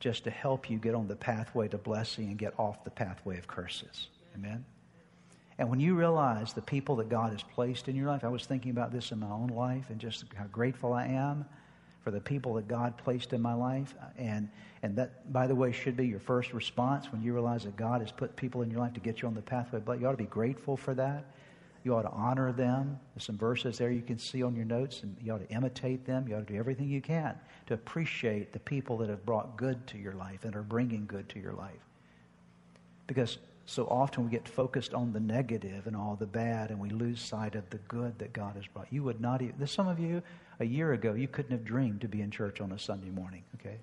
just 0.00 0.24
to 0.24 0.30
help 0.30 0.70
you 0.70 0.78
get 0.78 0.94
on 0.94 1.06
the 1.08 1.16
pathway 1.16 1.68
to 1.68 1.78
blessing 1.78 2.28
and 2.28 2.38
get 2.38 2.58
off 2.58 2.84
the 2.84 2.90
pathway 2.90 3.38
of 3.38 3.46
curses. 3.46 4.08
Amen? 4.34 4.64
And 5.58 5.70
when 5.70 5.80
you 5.80 5.94
realize 5.94 6.52
the 6.52 6.62
people 6.62 6.96
that 6.96 7.08
God 7.08 7.32
has 7.32 7.42
placed 7.42 7.88
in 7.88 7.96
your 7.96 8.06
life, 8.08 8.24
I 8.24 8.28
was 8.28 8.44
thinking 8.44 8.70
about 8.70 8.92
this 8.92 9.12
in 9.12 9.20
my 9.20 9.30
own 9.30 9.48
life 9.48 9.86
and 9.88 9.98
just 9.98 10.24
how 10.34 10.44
grateful 10.44 10.92
I 10.92 11.06
am 11.06 11.46
for 12.04 12.10
the 12.10 12.20
people 12.20 12.54
that 12.54 12.68
God 12.68 12.96
placed 12.98 13.32
in 13.32 13.40
my 13.40 13.54
life. 13.54 13.94
And, 14.18 14.50
and 14.82 14.96
that, 14.96 15.32
by 15.32 15.46
the 15.46 15.54
way, 15.54 15.72
should 15.72 15.96
be 15.96 16.06
your 16.06 16.20
first 16.20 16.52
response 16.52 17.10
when 17.10 17.22
you 17.22 17.32
realize 17.32 17.64
that 17.64 17.76
God 17.76 18.02
has 18.02 18.12
put 18.12 18.36
people 18.36 18.62
in 18.62 18.70
your 18.70 18.80
life 18.80 18.92
to 18.94 19.00
get 19.00 19.22
you 19.22 19.28
on 19.28 19.34
the 19.34 19.42
pathway. 19.42 19.80
But 19.80 19.98
you 19.98 20.06
ought 20.06 20.12
to 20.12 20.16
be 20.18 20.24
grateful 20.24 20.76
for 20.76 20.94
that. 20.94 21.24
You 21.86 21.94
ought 21.94 22.02
to 22.02 22.10
honor 22.10 22.50
them. 22.50 22.98
There's 23.14 23.22
some 23.22 23.38
verses 23.38 23.78
there 23.78 23.92
you 23.92 24.02
can 24.02 24.18
see 24.18 24.42
on 24.42 24.56
your 24.56 24.64
notes, 24.64 25.04
and 25.04 25.16
you 25.22 25.32
ought 25.32 25.48
to 25.48 25.54
imitate 25.54 26.04
them. 26.04 26.26
You 26.26 26.34
ought 26.34 26.44
to 26.44 26.52
do 26.52 26.58
everything 26.58 26.88
you 26.88 27.00
can 27.00 27.38
to 27.68 27.74
appreciate 27.74 28.52
the 28.52 28.58
people 28.58 28.98
that 28.98 29.08
have 29.08 29.24
brought 29.24 29.56
good 29.56 29.86
to 29.86 29.96
your 29.96 30.14
life 30.14 30.44
and 30.44 30.56
are 30.56 30.64
bringing 30.64 31.06
good 31.06 31.28
to 31.28 31.38
your 31.38 31.52
life. 31.52 31.78
Because 33.06 33.38
so 33.66 33.86
often 33.86 34.24
we 34.24 34.30
get 34.32 34.48
focused 34.48 34.94
on 34.94 35.12
the 35.12 35.20
negative 35.20 35.86
and 35.86 35.94
all 35.94 36.16
the 36.16 36.26
bad, 36.26 36.70
and 36.70 36.80
we 36.80 36.90
lose 36.90 37.20
sight 37.20 37.54
of 37.54 37.70
the 37.70 37.78
good 37.78 38.18
that 38.18 38.32
God 38.32 38.56
has 38.56 38.66
brought. 38.66 38.88
You 38.92 39.04
would 39.04 39.20
not 39.20 39.40
even, 39.40 39.64
some 39.68 39.86
of 39.86 40.00
you, 40.00 40.24
a 40.58 40.64
year 40.64 40.92
ago, 40.92 41.14
you 41.14 41.28
couldn't 41.28 41.52
have 41.52 41.64
dreamed 41.64 42.00
to 42.00 42.08
be 42.08 42.20
in 42.20 42.32
church 42.32 42.60
on 42.60 42.72
a 42.72 42.80
Sunday 42.80 43.10
morning, 43.10 43.44
okay? 43.60 43.76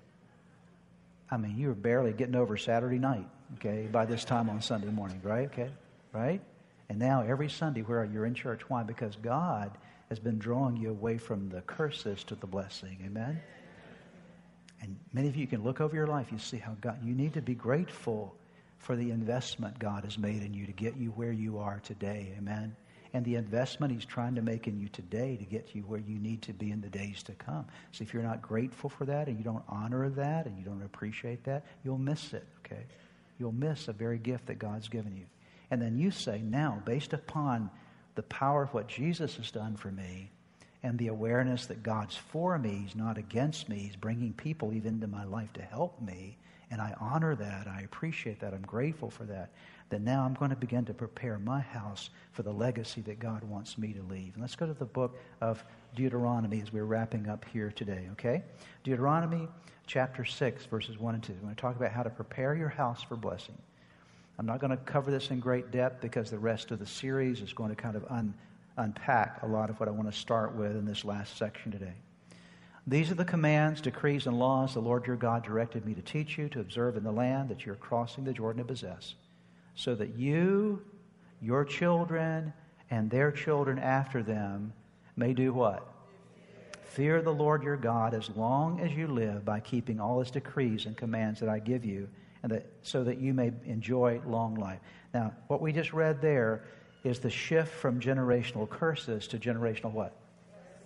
I 1.30 1.38
mean, 1.38 1.56
you 1.56 1.68
were 1.68 1.74
barely 1.74 2.12
getting 2.12 2.34
over 2.34 2.58
Saturday 2.58 2.98
night, 2.98 3.26
okay, 3.54 3.88
by 3.90 4.04
this 4.04 4.26
time 4.26 4.50
on 4.50 4.60
Sunday 4.60 4.90
morning, 4.90 5.22
right? 5.24 5.46
Okay, 5.46 5.70
right? 6.12 6.42
And 6.88 6.98
now 6.98 7.22
every 7.22 7.48
Sunday 7.48 7.82
where 7.82 8.04
you're 8.04 8.26
in 8.26 8.34
church. 8.34 8.68
Why? 8.68 8.82
Because 8.82 9.16
God 9.16 9.76
has 10.08 10.18
been 10.18 10.38
drawing 10.38 10.76
you 10.76 10.90
away 10.90 11.18
from 11.18 11.48
the 11.48 11.62
curses 11.62 12.22
to 12.24 12.34
the 12.34 12.46
blessing. 12.46 12.98
Amen? 13.06 13.40
And 14.80 14.96
many 15.12 15.28
of 15.28 15.36
you 15.36 15.46
can 15.46 15.62
look 15.62 15.80
over 15.80 15.96
your 15.96 16.06
life, 16.06 16.30
you 16.30 16.38
see 16.38 16.58
how 16.58 16.76
God, 16.80 16.98
you 17.02 17.14
need 17.14 17.34
to 17.34 17.42
be 17.42 17.54
grateful 17.54 18.36
for 18.78 18.96
the 18.96 19.10
investment 19.10 19.78
God 19.78 20.04
has 20.04 20.18
made 20.18 20.42
in 20.42 20.52
you 20.52 20.66
to 20.66 20.72
get 20.72 20.96
you 20.96 21.10
where 21.10 21.32
you 21.32 21.58
are 21.58 21.80
today. 21.82 22.34
Amen? 22.36 22.76
And 23.14 23.24
the 23.24 23.36
investment 23.36 23.92
He's 23.92 24.04
trying 24.04 24.34
to 24.34 24.42
make 24.42 24.66
in 24.66 24.78
you 24.78 24.88
today 24.88 25.36
to 25.36 25.44
get 25.44 25.74
you 25.74 25.82
where 25.82 26.00
you 26.00 26.18
need 26.18 26.42
to 26.42 26.52
be 26.52 26.70
in 26.70 26.82
the 26.82 26.88
days 26.88 27.22
to 27.22 27.32
come. 27.32 27.64
So 27.92 28.02
if 28.02 28.12
you're 28.12 28.22
not 28.22 28.42
grateful 28.42 28.90
for 28.90 29.06
that 29.06 29.28
and 29.28 29.38
you 29.38 29.44
don't 29.44 29.64
honor 29.68 30.10
that 30.10 30.46
and 30.46 30.58
you 30.58 30.64
don't 30.64 30.82
appreciate 30.82 31.44
that, 31.44 31.64
you'll 31.82 31.96
miss 31.96 32.34
it, 32.34 32.44
okay? 32.58 32.84
You'll 33.38 33.52
miss 33.52 33.88
a 33.88 33.92
very 33.92 34.18
gift 34.18 34.46
that 34.46 34.58
God's 34.58 34.88
given 34.88 35.16
you. 35.16 35.24
And 35.74 35.82
then 35.82 35.98
you 35.98 36.12
say, 36.12 36.40
now, 36.40 36.80
based 36.84 37.12
upon 37.14 37.68
the 38.14 38.22
power 38.22 38.62
of 38.62 38.72
what 38.72 38.86
Jesus 38.86 39.34
has 39.38 39.50
done 39.50 39.74
for 39.74 39.90
me 39.90 40.30
and 40.84 40.96
the 40.96 41.08
awareness 41.08 41.66
that 41.66 41.82
God's 41.82 42.14
for 42.14 42.56
me, 42.60 42.84
He's 42.84 42.94
not 42.94 43.18
against 43.18 43.68
me, 43.68 43.78
He's 43.78 43.96
bringing 43.96 44.32
people 44.34 44.72
even 44.72 44.94
into 44.94 45.08
my 45.08 45.24
life 45.24 45.52
to 45.54 45.62
help 45.62 46.00
me, 46.00 46.36
and 46.70 46.80
I 46.80 46.94
honor 47.00 47.34
that, 47.34 47.66
I 47.66 47.80
appreciate 47.80 48.38
that, 48.38 48.54
I'm 48.54 48.62
grateful 48.62 49.10
for 49.10 49.24
that, 49.24 49.50
then 49.90 50.04
now 50.04 50.24
I'm 50.24 50.34
going 50.34 50.50
to 50.50 50.56
begin 50.56 50.84
to 50.84 50.94
prepare 50.94 51.40
my 51.40 51.58
house 51.58 52.10
for 52.30 52.44
the 52.44 52.52
legacy 52.52 53.00
that 53.00 53.18
God 53.18 53.42
wants 53.42 53.76
me 53.76 53.92
to 53.94 54.02
leave. 54.02 54.34
And 54.34 54.42
let's 54.42 54.54
go 54.54 54.68
to 54.68 54.74
the 54.74 54.84
book 54.84 55.18
of 55.40 55.64
Deuteronomy 55.96 56.60
as 56.60 56.72
we're 56.72 56.84
wrapping 56.84 57.28
up 57.28 57.44
here 57.52 57.72
today, 57.72 58.06
okay? 58.12 58.44
Deuteronomy 58.84 59.48
chapter 59.88 60.24
6, 60.24 60.66
verses 60.66 61.00
1 61.00 61.14
and 61.14 61.22
2. 61.24 61.32
We're 61.32 61.40
going 61.40 61.54
to 61.56 61.60
talk 61.60 61.74
about 61.74 61.90
how 61.90 62.04
to 62.04 62.10
prepare 62.10 62.54
your 62.54 62.68
house 62.68 63.02
for 63.02 63.16
blessing. 63.16 63.58
I'm 64.38 64.46
not 64.46 64.60
going 64.60 64.70
to 64.70 64.76
cover 64.76 65.10
this 65.10 65.30
in 65.30 65.38
great 65.38 65.70
depth 65.70 66.00
because 66.00 66.30
the 66.30 66.38
rest 66.38 66.70
of 66.70 66.78
the 66.78 66.86
series 66.86 67.40
is 67.40 67.52
going 67.52 67.70
to 67.70 67.76
kind 67.76 67.94
of 67.94 68.04
un, 68.10 68.34
unpack 68.76 69.42
a 69.42 69.46
lot 69.46 69.70
of 69.70 69.78
what 69.78 69.88
I 69.88 69.92
want 69.92 70.10
to 70.10 70.18
start 70.18 70.54
with 70.54 70.72
in 70.72 70.84
this 70.84 71.04
last 71.04 71.36
section 71.36 71.70
today. 71.70 71.94
These 72.86 73.10
are 73.10 73.14
the 73.14 73.24
commands, 73.24 73.80
decrees, 73.80 74.26
and 74.26 74.38
laws 74.38 74.74
the 74.74 74.80
Lord 74.80 75.06
your 75.06 75.16
God 75.16 75.42
directed 75.44 75.86
me 75.86 75.94
to 75.94 76.02
teach 76.02 76.36
you 76.36 76.48
to 76.50 76.60
observe 76.60 76.96
in 76.96 77.04
the 77.04 77.12
land 77.12 77.48
that 77.48 77.64
you're 77.64 77.76
crossing 77.76 78.24
the 78.24 78.32
Jordan 78.32 78.62
to 78.62 78.68
possess, 78.68 79.14
so 79.74 79.94
that 79.94 80.18
you, 80.18 80.82
your 81.40 81.64
children, 81.64 82.52
and 82.90 83.10
their 83.10 83.32
children 83.32 83.78
after 83.78 84.22
them 84.22 84.72
may 85.16 85.32
do 85.32 85.52
what? 85.52 85.86
Fear 86.82 87.22
the 87.22 87.32
Lord 87.32 87.62
your 87.62 87.76
God 87.76 88.12
as 88.14 88.28
long 88.30 88.80
as 88.80 88.92
you 88.92 89.06
live 89.06 89.44
by 89.44 89.60
keeping 89.60 89.98
all 89.98 90.20
his 90.20 90.30
decrees 90.30 90.86
and 90.86 90.96
commands 90.96 91.40
that 91.40 91.48
I 91.48 91.60
give 91.60 91.84
you 91.84 92.08
and 92.44 92.52
that, 92.52 92.66
so 92.82 93.02
that 93.02 93.18
you 93.18 93.32
may 93.32 93.52
enjoy 93.64 94.20
long 94.26 94.54
life. 94.54 94.78
Now, 95.14 95.32
what 95.48 95.62
we 95.62 95.72
just 95.72 95.94
read 95.94 96.20
there 96.20 96.62
is 97.02 97.18
the 97.18 97.30
shift 97.30 97.72
from 97.72 97.98
generational 97.98 98.68
curses 98.68 99.26
to 99.28 99.38
generational 99.38 99.92
what? 99.92 100.14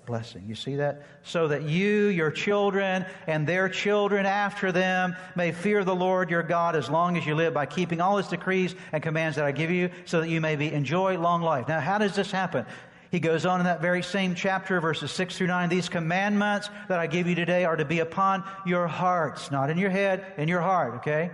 Blessing. 0.07 0.45
You 0.47 0.55
see 0.55 0.77
that? 0.77 1.03
So 1.25 1.49
that 1.49 1.65
you, 1.65 2.07
your 2.07 2.31
children, 2.31 3.05
and 3.27 3.45
their 3.45 3.69
children 3.69 4.25
after 4.25 4.71
them 4.71 5.17
may 5.35 5.51
fear 5.51 5.83
the 5.83 5.97
Lord 5.97 6.31
your 6.31 6.45
God 6.45 6.77
as 6.77 6.89
long 6.89 7.17
as 7.17 7.27
you 7.27 7.35
live 7.35 7.55
by 7.55 7.67
keeping 7.67 8.01
all 8.01 8.19
his 8.19 8.29
decrees 8.29 8.77
and 8.93 9.03
commands 9.03 9.35
that 9.35 9.45
I 9.45 9.51
give 9.51 9.73
you, 9.73 9.91
so 10.05 10.21
that 10.21 10.29
you 10.29 10.41
may 10.41 10.55
be 10.55 10.73
enjoy 10.73 11.19
long 11.19 11.43
life. 11.43 11.67
Now, 11.67 11.81
how 11.81 11.99
does 11.99 12.15
this 12.15 12.31
happen? 12.31 12.67
He 13.11 13.19
goes 13.19 13.47
on 13.47 13.59
in 13.59 13.65
that 13.65 13.81
very 13.81 14.05
same 14.05 14.37
chapter, 14.37 14.81
verses 14.81 15.11
6 15.11 15.37
through 15.37 15.49
9. 15.49 15.69
These 15.69 15.89
commandments 15.89 16.71
that 16.89 17.01
I 17.01 17.09
give 17.09 17.27
you 17.27 17.35
today 17.35 17.65
are 17.65 17.77
to 17.77 17.85
be 17.85 17.99
upon 17.99 18.45
your 18.65 18.87
hearts, 18.87 19.51
not 19.51 19.71
in 19.71 19.79
your 19.79 19.91
head, 19.91 20.35
in 20.37 20.47
your 20.47 20.61
heart, 20.61 20.95
okay? 20.97 21.33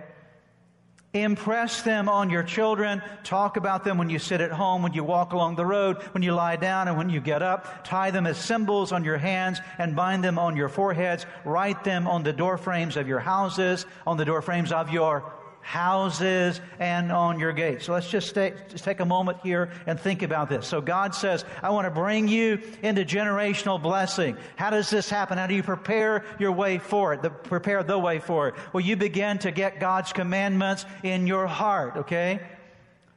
Impress 1.15 1.81
them 1.81 2.09
on 2.09 2.29
your 2.29 2.43
children. 2.43 3.01
Talk 3.23 3.55
about 3.55 3.85
them 3.85 3.97
when 3.97 4.09
you 4.09 4.19
sit 4.19 4.41
at 4.41 4.51
home, 4.51 4.83
when 4.83 4.91
you 4.91 5.01
walk 5.01 5.31
along 5.31 5.55
the 5.55 5.65
road, 5.65 6.03
when 6.11 6.21
you 6.21 6.33
lie 6.33 6.57
down, 6.57 6.89
and 6.89 6.97
when 6.97 7.09
you 7.09 7.21
get 7.21 7.41
up. 7.41 7.85
Tie 7.85 8.11
them 8.11 8.27
as 8.27 8.37
symbols 8.37 8.91
on 8.91 9.05
your 9.05 9.17
hands 9.17 9.61
and 9.77 9.95
bind 9.95 10.25
them 10.25 10.37
on 10.37 10.57
your 10.57 10.67
foreheads. 10.67 11.25
Write 11.45 11.85
them 11.85 12.05
on 12.05 12.23
the 12.23 12.33
door 12.33 12.57
frames 12.57 12.97
of 12.97 13.07
your 13.07 13.19
houses, 13.19 13.85
on 14.05 14.17
the 14.17 14.25
door 14.25 14.41
frames 14.41 14.73
of 14.73 14.91
your 14.91 15.31
houses, 15.65 16.61
and 16.77 17.11
on 17.11 17.39
your 17.39 17.51
gates. 17.51 17.85
So 17.85 17.93
let's 17.93 18.07
just, 18.07 18.29
stay, 18.29 18.53
just 18.69 18.83
take 18.83 18.99
a 18.99 19.05
moment 19.05 19.39
here 19.41 19.71
and 19.87 19.99
think 19.99 20.21
about 20.21 20.47
this. 20.47 20.67
So 20.67 20.79
God 20.79 21.15
says, 21.15 21.43
I 21.63 21.71
want 21.71 21.85
to 21.85 21.91
bring 21.91 22.27
you 22.27 22.59
into 22.83 23.03
generational 23.03 23.81
blessing. 23.81 24.37
How 24.57 24.69
does 24.69 24.91
this 24.91 25.09
happen? 25.09 25.39
How 25.39 25.47
do 25.47 25.55
you 25.55 25.63
prepare 25.63 26.23
your 26.37 26.51
way 26.51 26.77
for 26.77 27.13
it? 27.13 27.23
The, 27.23 27.31
prepare 27.31 27.81
the 27.81 27.97
way 27.97 28.19
for 28.19 28.49
it? 28.49 28.55
Well, 28.73 28.85
you 28.85 28.95
begin 28.95 29.39
to 29.39 29.49
get 29.49 29.79
God's 29.79 30.13
commandments 30.13 30.85
in 31.01 31.25
your 31.25 31.47
heart, 31.47 31.97
okay? 31.97 32.41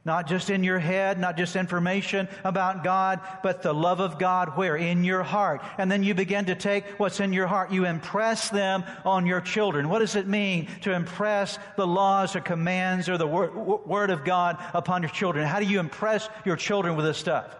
Not 0.05 0.27
just 0.27 0.49
in 0.49 0.63
your 0.63 0.79
head, 0.79 1.19
not 1.19 1.35
just 1.35 1.57
information 1.57 2.29
about 2.45 2.85
God, 2.85 3.19
but 3.43 3.61
the 3.61 3.73
love 3.73 3.99
of 3.99 4.17
God 4.17 4.55
where? 4.55 4.77
In 4.77 5.03
your 5.03 5.23
heart. 5.23 5.61
And 5.77 5.91
then 5.91 6.03
you 6.03 6.13
begin 6.13 6.45
to 6.45 6.55
take 6.55 6.85
what's 6.97 7.19
in 7.19 7.33
your 7.33 7.47
heart. 7.47 7.71
You 7.71 7.85
impress 7.85 8.49
them 8.49 8.85
on 9.03 9.25
your 9.25 9.41
children. 9.41 9.89
What 9.89 9.99
does 9.99 10.15
it 10.15 10.25
mean 10.25 10.67
to 10.81 10.93
impress 10.93 11.59
the 11.75 11.85
laws 11.85 12.35
or 12.35 12.39
commands 12.39 13.09
or 13.09 13.17
the 13.17 13.27
word, 13.27 13.53
word 13.53 14.09
of 14.09 14.23
God 14.23 14.57
upon 14.73 15.01
your 15.01 15.11
children? 15.11 15.45
How 15.45 15.59
do 15.59 15.65
you 15.65 15.81
impress 15.81 16.29
your 16.45 16.55
children 16.55 16.95
with 16.95 17.05
this 17.05 17.17
stuff? 17.17 17.55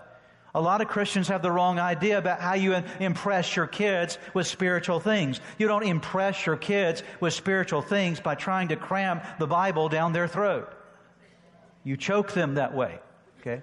A 0.55 0.61
lot 0.61 0.81
of 0.81 0.87
Christians 0.87 1.27
have 1.27 1.41
the 1.41 1.51
wrong 1.51 1.77
idea 1.77 2.17
about 2.17 2.39
how 2.39 2.55
you 2.55 2.73
impress 2.99 3.55
your 3.55 3.67
kids 3.67 4.17
with 4.33 4.47
spiritual 4.47 4.99
things. 4.99 5.41
You 5.59 5.67
don't 5.67 5.83
impress 5.83 6.45
your 6.45 6.57
kids 6.57 7.03
with 7.19 7.33
spiritual 7.33 7.81
things 7.81 8.19
by 8.21 8.35
trying 8.35 8.69
to 8.69 8.75
cram 8.75 9.21
the 9.37 9.45
Bible 9.45 9.89
down 9.89 10.13
their 10.13 10.27
throat. 10.27 10.73
You 11.83 11.97
choke 11.97 12.33
them 12.33 12.55
that 12.55 12.73
way, 12.73 12.99
okay? 13.39 13.61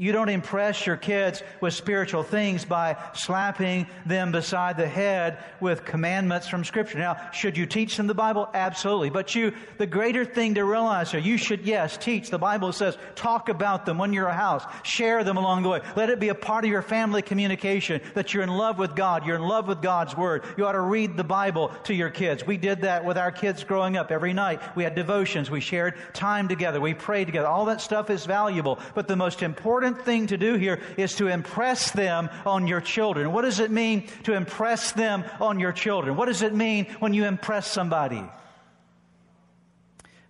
You 0.00 0.12
don't 0.12 0.28
impress 0.28 0.86
your 0.86 0.96
kids 0.96 1.42
with 1.60 1.74
spiritual 1.74 2.22
things 2.22 2.64
by 2.64 2.96
slapping 3.14 3.88
them 4.06 4.30
beside 4.30 4.76
the 4.76 4.86
head 4.86 5.38
with 5.58 5.84
commandments 5.84 6.46
from 6.46 6.62
Scripture. 6.62 6.98
Now, 6.98 7.30
should 7.32 7.56
you 7.56 7.66
teach 7.66 7.96
them 7.96 8.06
the 8.06 8.14
Bible? 8.14 8.48
Absolutely. 8.54 9.10
But 9.10 9.34
you, 9.34 9.52
the 9.76 9.88
greater 9.88 10.24
thing 10.24 10.54
to 10.54 10.64
realize 10.64 11.10
here, 11.10 11.20
you 11.20 11.36
should, 11.36 11.66
yes, 11.66 11.96
teach. 11.96 12.30
The 12.30 12.38
Bible 12.38 12.72
says 12.72 12.96
talk 13.16 13.48
about 13.48 13.86
them 13.86 13.98
when 13.98 14.12
you're 14.12 14.28
a 14.28 14.32
house. 14.32 14.62
Share 14.84 15.24
them 15.24 15.36
along 15.36 15.64
the 15.64 15.68
way. 15.68 15.80
Let 15.96 16.10
it 16.10 16.20
be 16.20 16.28
a 16.28 16.34
part 16.34 16.64
of 16.64 16.70
your 16.70 16.82
family 16.82 17.20
communication 17.20 18.00
that 18.14 18.32
you're 18.32 18.44
in 18.44 18.50
love 18.50 18.78
with 18.78 18.94
God. 18.94 19.26
You're 19.26 19.34
in 19.34 19.42
love 19.42 19.66
with 19.66 19.82
God's 19.82 20.16
Word. 20.16 20.44
You 20.56 20.64
ought 20.64 20.72
to 20.72 20.80
read 20.80 21.16
the 21.16 21.24
Bible 21.24 21.72
to 21.84 21.92
your 21.92 22.10
kids. 22.10 22.46
We 22.46 22.56
did 22.56 22.82
that 22.82 23.04
with 23.04 23.18
our 23.18 23.32
kids 23.32 23.64
growing 23.64 23.96
up 23.96 24.12
every 24.12 24.32
night. 24.32 24.60
We 24.76 24.84
had 24.84 24.94
devotions. 24.94 25.50
We 25.50 25.60
shared 25.60 25.94
time 26.14 26.46
together. 26.46 26.80
We 26.80 26.94
prayed 26.94 27.24
together. 27.24 27.48
All 27.48 27.64
that 27.64 27.80
stuff 27.80 28.10
is 28.10 28.26
valuable. 28.26 28.78
But 28.94 29.08
the 29.08 29.16
most 29.16 29.42
important 29.42 29.87
important 29.88 30.06
thing 30.06 30.26
to 30.28 30.36
do 30.36 30.54
here 30.54 30.80
is 30.96 31.16
to 31.16 31.28
impress 31.28 31.90
them 31.90 32.28
on 32.46 32.66
your 32.66 32.80
children. 32.80 33.32
What 33.32 33.42
does 33.42 33.60
it 33.60 33.70
mean 33.70 34.06
to 34.24 34.34
impress 34.34 34.92
them 34.92 35.24
on 35.40 35.58
your 35.58 35.72
children? 35.72 36.16
What 36.16 36.26
does 36.26 36.42
it 36.42 36.54
mean 36.54 36.86
when 37.00 37.14
you 37.14 37.24
impress 37.24 37.66
somebody? 37.66 38.18
It 38.18 38.30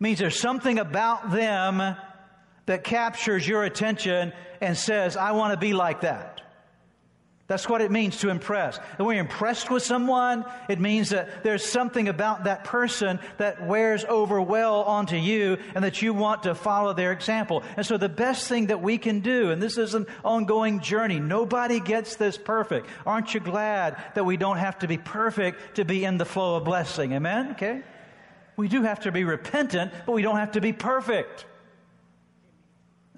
means 0.01 0.19
there's 0.19 0.41
something 0.41 0.79
about 0.79 1.33
them 1.33 1.97
that 2.67 2.85
captures 2.85 3.47
your 3.47 3.65
attention 3.65 4.33
and 4.61 4.77
says, 4.77 5.17
I 5.17 5.33
want 5.33 5.53
to 5.53 5.59
be 5.59 5.73
like 5.73 6.03
that. 6.03 6.38
That's 7.49 7.67
what 7.67 7.81
it 7.81 7.91
means 7.91 8.19
to 8.19 8.29
impress. 8.29 8.77
When 8.99 9.17
you're 9.17 9.25
impressed 9.25 9.71
with 9.71 9.83
someone, 9.83 10.45
it 10.69 10.79
means 10.79 11.09
that 11.11 11.43
there's 11.43 11.65
something 11.65 12.07
about 12.07 12.45
that 12.45 12.65
person 12.65 13.19
that 13.39 13.67
wears 13.67 14.05
over 14.05 14.39
well 14.39 14.83
onto 14.83 15.17
you 15.17 15.57
and 15.75 15.83
that 15.83 16.03
you 16.03 16.13
want 16.13 16.43
to 16.43 16.55
follow 16.55 16.93
their 16.93 17.11
example. 17.11 17.63
And 17.79 17.87
so 17.87 17.97
the 17.97 18.11
best 18.11 18.49
thing 18.49 18.67
that 18.67 18.83
we 18.83 18.99
can 18.99 19.21
do, 19.21 19.51
and 19.51 19.63
this 19.63 19.79
is 19.79 19.95
an 19.95 20.07
ongoing 20.27 20.81
journey, 20.81 21.21
nobody 21.21 21.81
gets 21.81 22.17
this 22.17 22.37
perfect. 22.37 22.87
Aren't 23.07 23.33
you 23.33 23.41
glad 23.41 23.97
that 24.15 24.27
we 24.27 24.37
don't 24.37 24.59
have 24.59 24.81
to 24.81 24.87
be 24.87 24.99
perfect 24.99 25.77
to 25.77 25.87
be 25.87 26.05
in 26.05 26.19
the 26.19 26.27
flow 26.27 26.57
of 26.57 26.65
blessing? 26.65 27.13
Amen? 27.13 27.53
Okay? 27.53 27.81
We 28.57 28.69
do 28.69 28.83
have 28.83 29.01
to 29.01 29.13
be 29.13 29.25
repentant, 29.25 29.93
but 30.05 30.13
we 30.13 30.21
don't 30.21 30.37
have 30.37 30.53
to 30.53 30.61
be 30.61 30.75
perfect. 30.75 31.47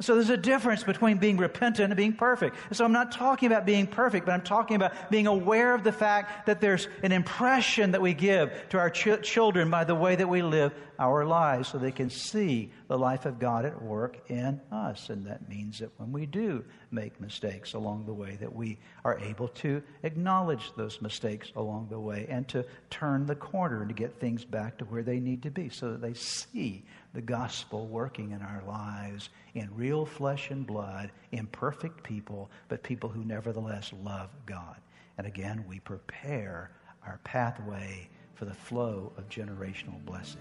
So 0.01 0.15
there's 0.15 0.31
a 0.31 0.37
difference 0.37 0.83
between 0.83 1.19
being 1.19 1.37
repentant 1.37 1.91
and 1.91 1.97
being 1.97 2.15
perfect. 2.15 2.57
And 2.69 2.77
so 2.77 2.85
I'm 2.85 2.93
not 2.93 3.13
talking 3.13 3.47
about 3.47 3.67
being 3.67 3.87
perfect, 3.87 4.25
but 4.25 4.33
I'm 4.33 4.43
talking 4.43 4.77
about 4.77 5.11
being 5.11 5.27
aware 5.27 5.75
of 5.75 5.85
the 5.85 5.93
fact 5.93 6.47
that 6.47 6.61
there's 6.61 6.89
an 7.03 7.13
impression 7.13 7.91
that 7.91 8.01
we 8.01 8.15
give 8.15 8.53
to 8.71 8.79
our 8.79 8.91
ch- 8.91 9.23
children 9.23 9.71
by 9.71 9.85
the 9.85 9.95
way 9.95 10.17
that 10.17 10.29
we 10.29 10.43
live 10.43 10.73
our 11.01 11.25
lives 11.25 11.69
so 11.69 11.79
they 11.79 11.91
can 11.91 12.11
see 12.11 12.71
the 12.87 12.99
life 12.99 13.25
of 13.25 13.39
God 13.39 13.65
at 13.65 13.83
work 13.83 14.19
in 14.29 14.61
us. 14.71 15.09
And 15.09 15.27
that 15.27 15.49
means 15.49 15.79
that 15.79 15.91
when 15.99 16.13
we 16.13 16.27
do 16.27 16.63
make 16.91 17.19
mistakes 17.21 17.73
along 17.73 18.05
the 18.05 18.13
way, 18.13 18.37
that 18.39 18.55
we 18.55 18.79
are 19.03 19.19
able 19.19 19.49
to 19.49 19.83
acknowledge 20.03 20.73
those 20.77 21.01
mistakes 21.01 21.51
along 21.57 21.89
the 21.89 21.99
way 21.99 22.27
and 22.29 22.47
to 22.49 22.67
turn 22.91 23.25
the 23.25 23.35
corner 23.35 23.81
and 23.81 23.89
to 23.89 23.95
get 23.95 24.21
things 24.21 24.45
back 24.45 24.77
to 24.77 24.85
where 24.85 25.03
they 25.03 25.19
need 25.19 25.43
to 25.43 25.51
be 25.51 25.71
so 25.71 25.91
that 25.91 26.03
they 26.03 26.13
see 26.13 26.85
the 27.15 27.23
gospel 27.23 27.87
working 27.87 28.33
in 28.33 28.43
our 28.43 28.63
lives 28.67 29.31
in 29.55 29.71
real 29.75 30.05
flesh 30.05 30.51
and 30.51 30.67
blood, 30.67 31.11
imperfect 31.33 32.03
people, 32.05 32.51
but 32.69 32.83
people 32.83 33.09
who 33.09 33.25
nevertheless 33.25 33.91
love 34.05 34.29
God. 34.45 34.77
And 35.17 35.27
again, 35.27 35.65
we 35.67 35.81
prepare 35.81 36.71
our 37.07 37.19
pathway 37.25 38.09
for 38.35 38.45
the 38.45 38.55
flow 38.55 39.13
of 39.17 39.29
generational 39.29 40.05
blessing. 40.05 40.41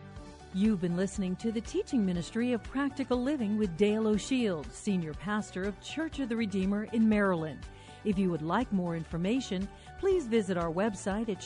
You've 0.53 0.81
been 0.81 0.97
listening 0.97 1.37
to 1.37 1.49
the 1.49 1.61
teaching 1.61 2.05
ministry 2.05 2.51
of 2.51 2.61
Practical 2.61 3.23
Living 3.23 3.57
with 3.57 3.77
Dale 3.77 4.05
O'Shields, 4.05 4.73
Senior 4.73 5.13
Pastor 5.13 5.63
of 5.63 5.79
Church 5.79 6.19
of 6.19 6.27
the 6.27 6.35
Redeemer 6.35 6.89
in 6.91 7.07
Maryland. 7.07 7.61
If 8.03 8.19
you 8.19 8.29
would 8.31 8.41
like 8.41 8.69
more 8.73 8.97
information, 8.97 9.65
please 9.97 10.27
visit 10.27 10.57
our 10.57 10.69
website 10.69 11.29
at 11.29 11.45